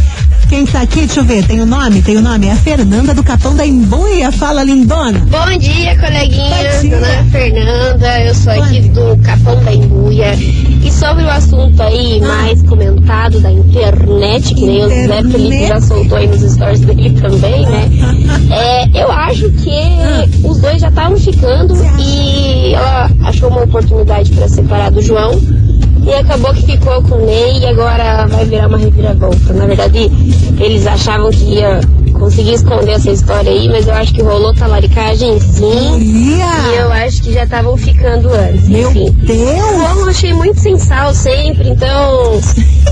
Quem 0.49 0.65
tá 0.65 0.81
aqui, 0.81 1.01
deixa 1.01 1.19
eu 1.19 1.23
ver, 1.23 1.45
tem 1.45 1.61
o 1.61 1.65
nome? 1.65 2.01
Tem 2.01 2.17
o 2.17 2.21
nome? 2.21 2.47
É 2.47 2.53
a 2.53 2.55
Fernanda 2.55 3.13
do 3.13 3.23
Capão 3.23 3.55
da 3.55 3.63
Embuia. 3.63 4.31
Fala, 4.31 4.63
lindona. 4.63 5.19
Bom 5.19 5.57
dia, 5.59 5.95
coleguinha. 5.99 6.73
Bom 6.73 6.81
dia. 6.81 6.95
É 6.95 7.23
Fernanda, 7.31 8.21
eu 8.21 8.33
sou 8.33 8.53
aqui 8.53 8.81
do 8.89 9.15
Capão 9.29 9.63
da 9.63 9.71
Embuia. 9.71 10.33
E 10.83 10.91
sobre 10.91 11.23
o 11.23 11.29
assunto 11.29 11.79
aí 11.83 12.19
mais 12.19 12.63
comentado 12.63 13.39
da 13.39 13.51
internet, 13.51 14.55
que 14.55 14.65
nem 14.65 14.83
o 14.83 14.87
Zé 14.87 15.03
Internet. 15.03 15.31
Felipe 15.31 15.67
já 15.67 15.81
soltou 15.81 16.17
aí 16.17 16.27
nos 16.27 16.41
stories 16.41 16.79
dele 16.79 17.11
também, 17.21 17.65
né? 17.67 17.89
É, 18.51 19.03
eu 19.03 19.11
acho 19.11 19.51
que 19.51 20.47
os 20.47 20.59
dois 20.59 20.81
já 20.81 20.89
estavam 20.89 21.17
ficando 21.17 21.75
e 21.99 22.73
ela 22.73 23.11
achou 23.25 23.49
uma 23.49 23.63
oportunidade 23.63 24.31
para 24.31 24.47
separar 24.47 24.89
do 24.89 25.01
João. 25.01 25.39
E 26.09 26.13
acabou 26.15 26.51
que 26.55 26.63
ficou 26.65 27.03
com 27.03 27.15
o 27.15 27.25
Ney 27.25 27.59
e 27.59 27.65
agora 27.67 28.25
vai 28.25 28.43
virar 28.43 28.67
uma 28.67 28.79
reviravolta. 28.79 29.53
Na 29.53 29.67
verdade, 29.67 30.09
eles 30.59 30.87
achavam 30.87 31.29
que 31.29 31.43
ia 31.55 31.79
conseguir 32.13 32.53
esconder 32.53 32.93
essa 32.93 33.11
história 33.11 33.51
aí, 33.51 33.69
mas 33.69 33.87
eu 33.87 33.93
acho 33.93 34.13
que 34.13 34.21
rolou 34.23 34.53
talaricagem 34.55 35.39
sim. 35.39 35.99
E 35.99 36.33
Olha! 36.41 36.75
eu 36.77 36.91
acho 36.91 37.21
que 37.21 37.31
já 37.31 37.43
estavam 37.43 37.77
ficando 37.77 38.27
antes. 38.33 38.67
Meu 38.67 38.89
Enfim. 38.89 39.11
Deus! 39.23 39.97
Eu 39.97 40.09
achei 40.09 40.33
muito 40.33 40.59
sem 40.59 40.79
sal 40.79 41.13
sempre, 41.13 41.69
então 41.69 42.41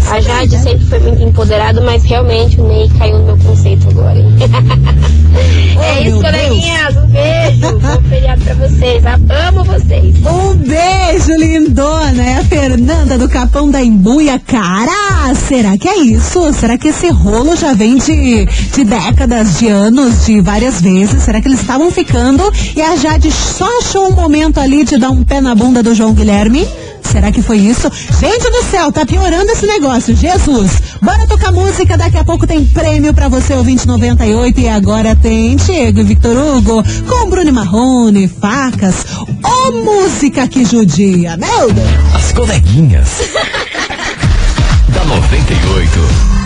a 0.09 0.21
Jade 0.21 0.57
sempre 0.59 0.85
foi 0.85 0.99
muito 0.99 1.21
empoderada, 1.23 1.81
mas 1.81 2.03
realmente 2.03 2.59
o 2.59 2.67
Ney 2.67 2.89
caiu 2.97 3.19
no 3.19 3.25
meu 3.25 3.37
conceito 3.37 3.89
agora. 3.89 4.17
hein? 4.17 4.27
é 5.81 6.07
isso, 6.07 6.21
coleguinhas. 6.21 6.97
Um 6.97 7.07
beijo. 7.07 7.79
Bom 7.79 8.09
feriado 8.09 8.41
pra 8.43 8.53
vocês. 8.55 9.03
Amo 9.05 9.63
vocês. 9.63 10.15
Um 10.25 10.55
beijo, 10.55 11.31
lindona. 11.37 12.23
É 12.23 12.37
a 12.37 12.43
Fernanda 12.43 13.17
do 13.17 13.27
Capão 13.27 13.69
da 13.69 13.83
Embuia. 13.83 14.39
Cara, 14.39 15.33
será 15.35 15.77
que 15.77 15.87
é 15.87 15.97
isso? 15.99 16.53
Será 16.53 16.77
que 16.77 16.89
esse 16.89 17.09
rolo 17.09 17.55
já 17.55 17.73
vem 17.73 17.97
de, 17.97 18.45
de 18.45 18.83
décadas, 18.83 19.57
de 19.59 19.67
anos, 19.67 20.25
de 20.25 20.39
várias 20.41 20.81
vezes? 20.81 21.23
Será 21.23 21.41
que 21.41 21.47
eles 21.47 21.59
estavam 21.61 21.91
ficando 21.91 22.51
e 22.75 22.81
a 22.81 22.95
Jade 22.95 23.31
só 23.31 23.67
achou 23.79 24.07
um 24.07 24.15
momento 24.15 24.59
ali 24.59 24.83
de 24.83 24.97
dar 24.97 25.09
um 25.09 25.23
pé 25.23 25.41
na 25.41 25.53
bunda 25.53 25.83
do 25.83 25.93
João 25.93 26.13
Guilherme? 26.13 26.67
Será 27.11 27.31
que 27.31 27.41
foi 27.41 27.57
isso? 27.57 27.89
Gente 28.19 28.49
do 28.49 28.63
céu, 28.63 28.91
tá 28.91 29.05
piorando 29.05 29.49
esse 29.51 29.65
negócio. 29.65 30.15
Jesus, 30.15 30.71
bora 31.01 31.25
tocar 31.27 31.51
música. 31.51 31.97
Daqui 31.97 32.17
a 32.17 32.23
pouco 32.23 32.45
tem 32.45 32.65
prêmio 32.65 33.13
pra 33.13 33.29
você, 33.29 33.53
o 33.53 33.63
2098. 33.63 34.59
E 34.59 34.67
agora 34.67 35.15
tem 35.15 35.55
Diego 35.55 35.99
e 35.99 36.03
Victor 36.03 36.37
Hugo 36.37 36.83
com 37.07 37.29
Bruno 37.29 37.53
Marrone, 37.53 38.27
facas. 38.27 39.05
Ô, 39.43 39.71
música 39.71 40.47
que 40.47 40.65
judia, 40.65 41.37
meu 41.37 41.71
Deus. 41.71 41.87
As 42.13 42.31
coleguinhas. 42.33 43.07
da 44.89 45.05
98. 45.05 46.37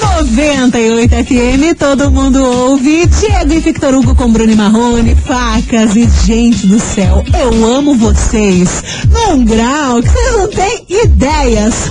98 0.00 1.14
FM, 1.24 1.78
todo 1.78 2.10
mundo 2.10 2.42
ouve. 2.44 3.06
Diego 3.06 3.52
e 3.52 3.60
Victor 3.60 3.94
Hugo 3.94 4.14
com 4.14 4.30
Bruno 4.30 4.52
e 4.52 4.56
Marrone, 4.56 5.14
facas 5.14 5.96
e 5.96 6.08
gente 6.26 6.66
do 6.66 6.78
céu, 6.78 7.24
eu 7.38 7.66
amo 7.66 7.94
vocês 7.94 8.82
num 9.30 9.44
grau 9.44 10.02
que 10.02 10.08
vocês 10.08 10.32
não 10.32 10.48
têm 10.48 10.86
ideias. 10.88 11.74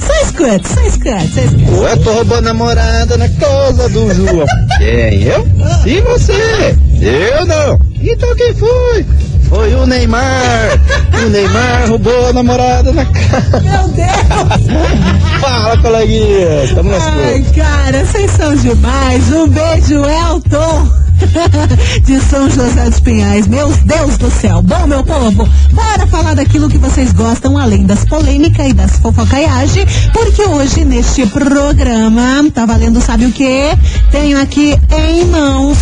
só 0.00 0.12
escuta, 0.22 0.68
só 0.68 0.80
escuta, 0.82 1.20
só 1.34 1.40
escuta. 1.40 1.80
Ué, 1.80 1.96
tô 1.96 2.12
roubando 2.12 2.44
namorada 2.44 3.16
na 3.16 3.28
casa 3.28 3.88
do 3.88 4.14
João. 4.14 4.46
Quem? 4.78 5.22
Eu? 5.24 5.46
E 5.84 6.00
você? 6.02 6.76
Eu 7.00 7.46
não. 7.46 7.78
Então 8.00 8.34
quem 8.36 8.54
foi? 8.54 9.06
Foi 9.48 9.74
o 9.74 9.86
Neymar. 9.86 10.78
O 11.24 11.28
Neymar 11.30 11.88
roubou 11.88 12.28
a 12.28 12.32
namorada 12.32 12.92
na 12.92 13.04
casa. 13.04 13.60
Meu 13.60 13.88
Deus! 13.88 14.78
Fala, 15.40 15.78
coleguinha. 15.78 16.64
Estamos 16.64 16.92
nas 16.92 17.02
Ai, 17.02 17.44
cara, 17.56 18.04
vocês 18.04 18.30
são 18.30 18.54
demais. 18.54 19.32
Um 19.32 19.48
beijo, 19.48 20.04
Elton. 20.04 21.07
de 22.04 22.20
São 22.20 22.48
José 22.48 22.84
dos 22.88 23.00
Pinhais. 23.00 23.46
Meu 23.46 23.68
Deus 23.84 24.18
do 24.18 24.30
céu. 24.30 24.62
Bom, 24.62 24.86
meu 24.86 25.02
povo, 25.04 25.48
bora 25.72 26.06
falar 26.06 26.34
daquilo 26.34 26.68
que 26.68 26.78
vocês 26.78 27.12
gostam, 27.12 27.58
além 27.58 27.84
das 27.84 28.04
polêmicas 28.04 28.68
e 28.68 28.72
das 28.72 28.98
fofocaiagens, 28.98 30.08
porque 30.12 30.42
hoje 30.42 30.84
neste 30.84 31.26
programa, 31.26 32.50
tá 32.52 32.66
valendo 32.66 33.00
sabe 33.00 33.26
o 33.26 33.32
que? 33.32 33.70
Tenho 34.10 34.40
aqui 34.40 34.78
em 34.90 35.24
mãos 35.26 35.78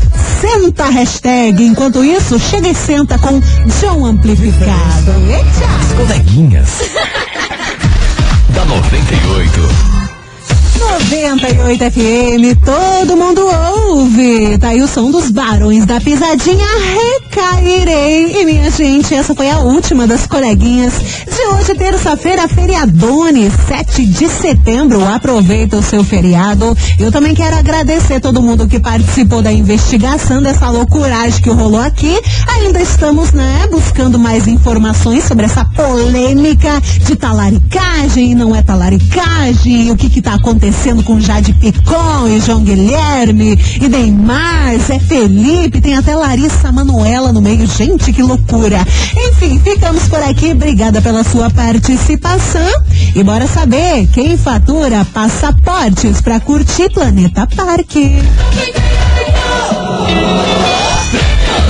Senta 0.41 0.85
a 0.85 0.91
hashtag. 0.91 1.65
Enquanto 1.65 2.05
isso, 2.05 2.39
chega 2.39 2.69
e 2.69 2.75
senta 2.75 3.19
com 3.19 3.41
John 3.81 4.07
Amplificado. 4.07 5.11
Eita! 5.29 5.67
As 5.81 5.93
coleguinhas. 5.97 6.69
da 8.65 8.67
98. 8.67 10.00
98 10.81 11.91
FM, 11.91 12.59
todo 12.65 13.15
mundo 13.15 13.43
ouve. 13.87 14.57
Tá 14.59 14.69
aí 14.69 14.83
o 14.83 14.89
som 14.89 15.11
dos 15.11 15.31
barões 15.31 15.85
da 15.85 16.01
pisadinha 16.01 16.67
Recairei. 16.97 18.41
E 18.41 18.45
minha 18.47 18.71
gente, 18.71 19.15
essa 19.15 19.35
foi 19.35 19.51
a 19.51 19.59
última 19.59 20.07
das 20.07 20.27
coleguinhas 20.27 20.95
de 20.99 21.47
hoje, 21.49 21.75
terça-feira, 21.75 22.49
feriadone, 22.49 23.53
7 23.69 24.07
de 24.07 24.29
setembro. 24.29 25.05
Aproveita 25.07 25.77
o 25.77 25.83
seu 25.83 26.03
feriado. 26.03 26.75
Eu 26.99 27.13
também 27.13 27.35
quero 27.35 27.57
agradecer 27.57 28.19
todo 28.19 28.43
mundo 28.43 28.67
que 28.67 28.81
participou 28.81 29.43
da 29.43 29.53
investigação 29.53 30.43
dessa 30.43 30.71
loucuragem 30.71 31.43
que 31.43 31.51
rolou 31.51 31.81
aqui. 31.81 32.19
Ainda 32.49 32.81
estamos, 32.81 33.33
né, 33.33 33.69
buscando 33.71 34.19
mais 34.19 34.49
informações 34.49 35.25
sobre 35.25 35.45
essa 35.45 35.65
polêmica 35.65 36.81
de 37.05 37.17
talaricagem 37.17 38.31
e 38.31 38.35
não 38.35 38.57
é 38.57 38.63
talaricagem, 38.63 39.91
o 39.91 39.97
que 39.97 40.09
que 40.09 40.23
tá 40.23 40.35
acontecendo 40.35 40.70
com 41.05 41.21
Jade 41.21 41.53
Picon 41.55 42.29
e 42.29 42.41
João 42.41 42.63
Guilherme 42.63 43.59
e 43.81 43.89
Neymar, 43.89 44.79
Zé 44.79 44.99
Felipe, 44.99 45.81
tem 45.81 45.97
até 45.97 46.15
Larissa 46.15 46.71
Manuela 46.71 47.33
no 47.33 47.41
meio. 47.41 47.67
Gente, 47.67 48.13
que 48.13 48.23
loucura. 48.23 48.79
Enfim, 49.17 49.59
ficamos 49.59 50.09
por 50.09 50.23
aqui. 50.23 50.53
Obrigada 50.53 51.03
pela 51.03 51.25
sua 51.25 51.51
participação. 51.51 52.71
E 53.15 53.23
bora 53.23 53.47
saber 53.47 54.07
quem 54.13 54.37
fatura 54.37 55.05
passaportes 55.13 56.21
para 56.21 56.39
curtir 56.41 56.91
Planeta 56.91 57.47
Parque. 57.57 58.23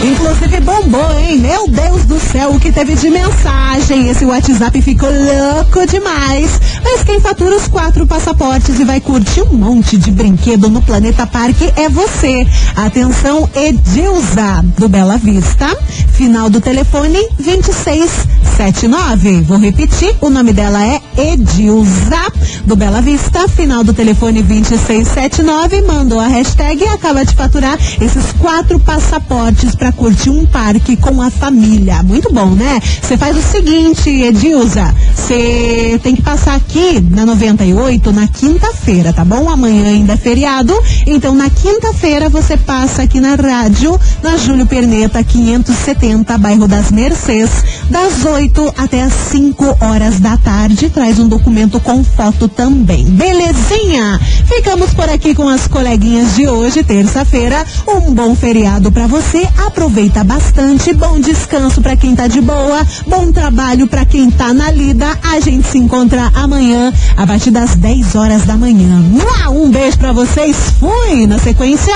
Inclusive 0.02 0.60
bombou, 0.60 1.18
hein? 1.20 1.38
Meu 1.38 1.68
Deus 1.68 1.99
do 2.10 2.18
céu, 2.18 2.50
o 2.50 2.58
que 2.58 2.72
teve 2.72 2.96
de 2.96 3.08
mensagem. 3.08 4.08
Esse 4.08 4.24
WhatsApp 4.24 4.82
ficou 4.82 5.08
louco 5.08 5.86
demais. 5.86 6.60
Mas 6.82 7.04
quem 7.04 7.20
fatura 7.20 7.56
os 7.56 7.68
quatro 7.68 8.04
passaportes 8.04 8.80
e 8.80 8.84
vai 8.84 9.00
curtir 9.00 9.42
um 9.42 9.54
monte 9.54 9.96
de 9.96 10.10
brinquedo 10.10 10.68
no 10.68 10.82
Planeta 10.82 11.24
Parque 11.24 11.72
é 11.76 11.88
você. 11.88 12.44
Atenção, 12.74 13.48
Edilza, 13.54 14.60
do 14.76 14.88
Bela 14.88 15.16
Vista. 15.18 15.68
Final 16.12 16.50
do 16.50 16.60
telefone 16.60 17.28
2679. 17.38 19.42
Vou 19.42 19.58
repetir, 19.58 20.12
o 20.20 20.28
nome 20.28 20.52
dela 20.52 20.84
é 20.84 21.00
Edilza, 21.16 22.32
do 22.66 22.74
Bela 22.74 23.00
Vista. 23.00 23.46
Final 23.48 23.84
do 23.84 23.94
telefone 23.94 24.42
2679. 24.42 25.82
Mandou 25.82 26.18
a 26.18 26.26
hashtag 26.26 26.82
e 26.82 26.88
acaba 26.88 27.24
de 27.24 27.36
faturar 27.36 27.78
esses 28.00 28.32
quatro 28.32 28.80
passaportes 28.80 29.76
para 29.76 29.92
curtir 29.92 30.30
um 30.30 30.44
parque 30.44 30.96
com 30.96 31.22
a 31.22 31.30
família. 31.30 31.99
Muito 32.02 32.32
bom, 32.32 32.50
né? 32.50 32.80
Você 33.02 33.16
faz 33.16 33.36
o 33.36 33.42
seguinte, 33.42 34.08
Edilza. 34.08 34.94
Você 35.14 36.00
tem 36.02 36.16
que 36.16 36.22
passar 36.22 36.54
aqui 36.54 37.00
na 37.00 37.24
98 37.26 38.12
na 38.12 38.26
quinta-feira, 38.26 39.12
tá 39.12 39.24
bom? 39.24 39.48
Amanhã 39.48 39.86
ainda 39.86 40.14
é 40.14 40.16
feriado. 40.16 40.76
Então 41.06 41.34
na 41.34 41.48
quinta-feira 41.50 42.28
você 42.28 42.56
passa 42.56 43.02
aqui 43.02 43.20
na 43.20 43.34
rádio, 43.34 43.98
na 44.22 44.36
Júlio 44.36 44.66
Perneta 44.66 45.22
570, 45.22 46.36
bairro 46.38 46.66
das 46.66 46.90
Mercês, 46.90 47.50
das 47.88 48.24
8 48.24 48.74
até 48.76 49.02
as 49.02 49.12
5 49.30 49.78
horas 49.80 50.20
da 50.20 50.36
tarde. 50.36 50.90
Traz 50.90 51.18
um 51.18 51.28
documento 51.28 51.80
com 51.80 52.02
foto 52.02 52.48
também. 52.48 53.04
Belezinha? 53.04 54.20
Ficamos 54.46 54.92
por 54.94 55.08
aqui 55.08 55.34
com 55.34 55.48
as 55.48 55.66
coleguinhas 55.66 56.34
de 56.34 56.48
hoje, 56.48 56.82
terça-feira. 56.82 57.64
Um 57.86 58.12
bom 58.12 58.34
feriado 58.34 58.90
para 58.90 59.06
você. 59.06 59.46
Aproveita 59.66 60.24
bastante. 60.24 60.92
Bom 60.92 61.20
descanso 61.20 61.80
para 61.90 61.96
quem 61.96 62.14
tá 62.14 62.28
de 62.28 62.40
boa. 62.40 62.86
Bom 63.08 63.32
trabalho 63.32 63.88
para 63.88 64.04
quem 64.04 64.30
tá 64.30 64.54
na 64.54 64.70
lida. 64.70 65.06
A 65.24 65.40
gente 65.40 65.66
se 65.66 65.76
encontra 65.76 66.30
amanhã 66.34 66.92
a 67.16 67.26
partir 67.26 67.50
das 67.50 67.74
10 67.74 68.14
horas 68.14 68.44
da 68.44 68.56
manhã. 68.56 69.02
Um 69.50 69.68
beijo 69.70 69.98
para 69.98 70.12
vocês. 70.12 70.56
Fui. 70.78 71.26
Na 71.26 71.40
sequência, 71.40 71.92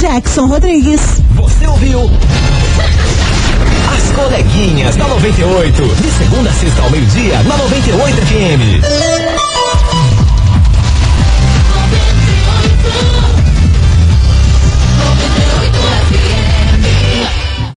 Jackson 0.00 0.46
Rodrigues. 0.46 1.00
Você 1.34 1.66
ouviu? 1.66 2.08
As 3.92 4.12
coleguinhas 4.12 4.94
da 4.94 5.08
98. 5.08 5.82
De 5.82 6.10
segunda 6.12 6.48
a 6.48 6.52
sexta 6.52 6.82
ao 6.82 6.90
meio-dia, 6.90 7.42
na 7.42 7.56
98 7.56 8.16
FM. 8.26 9.41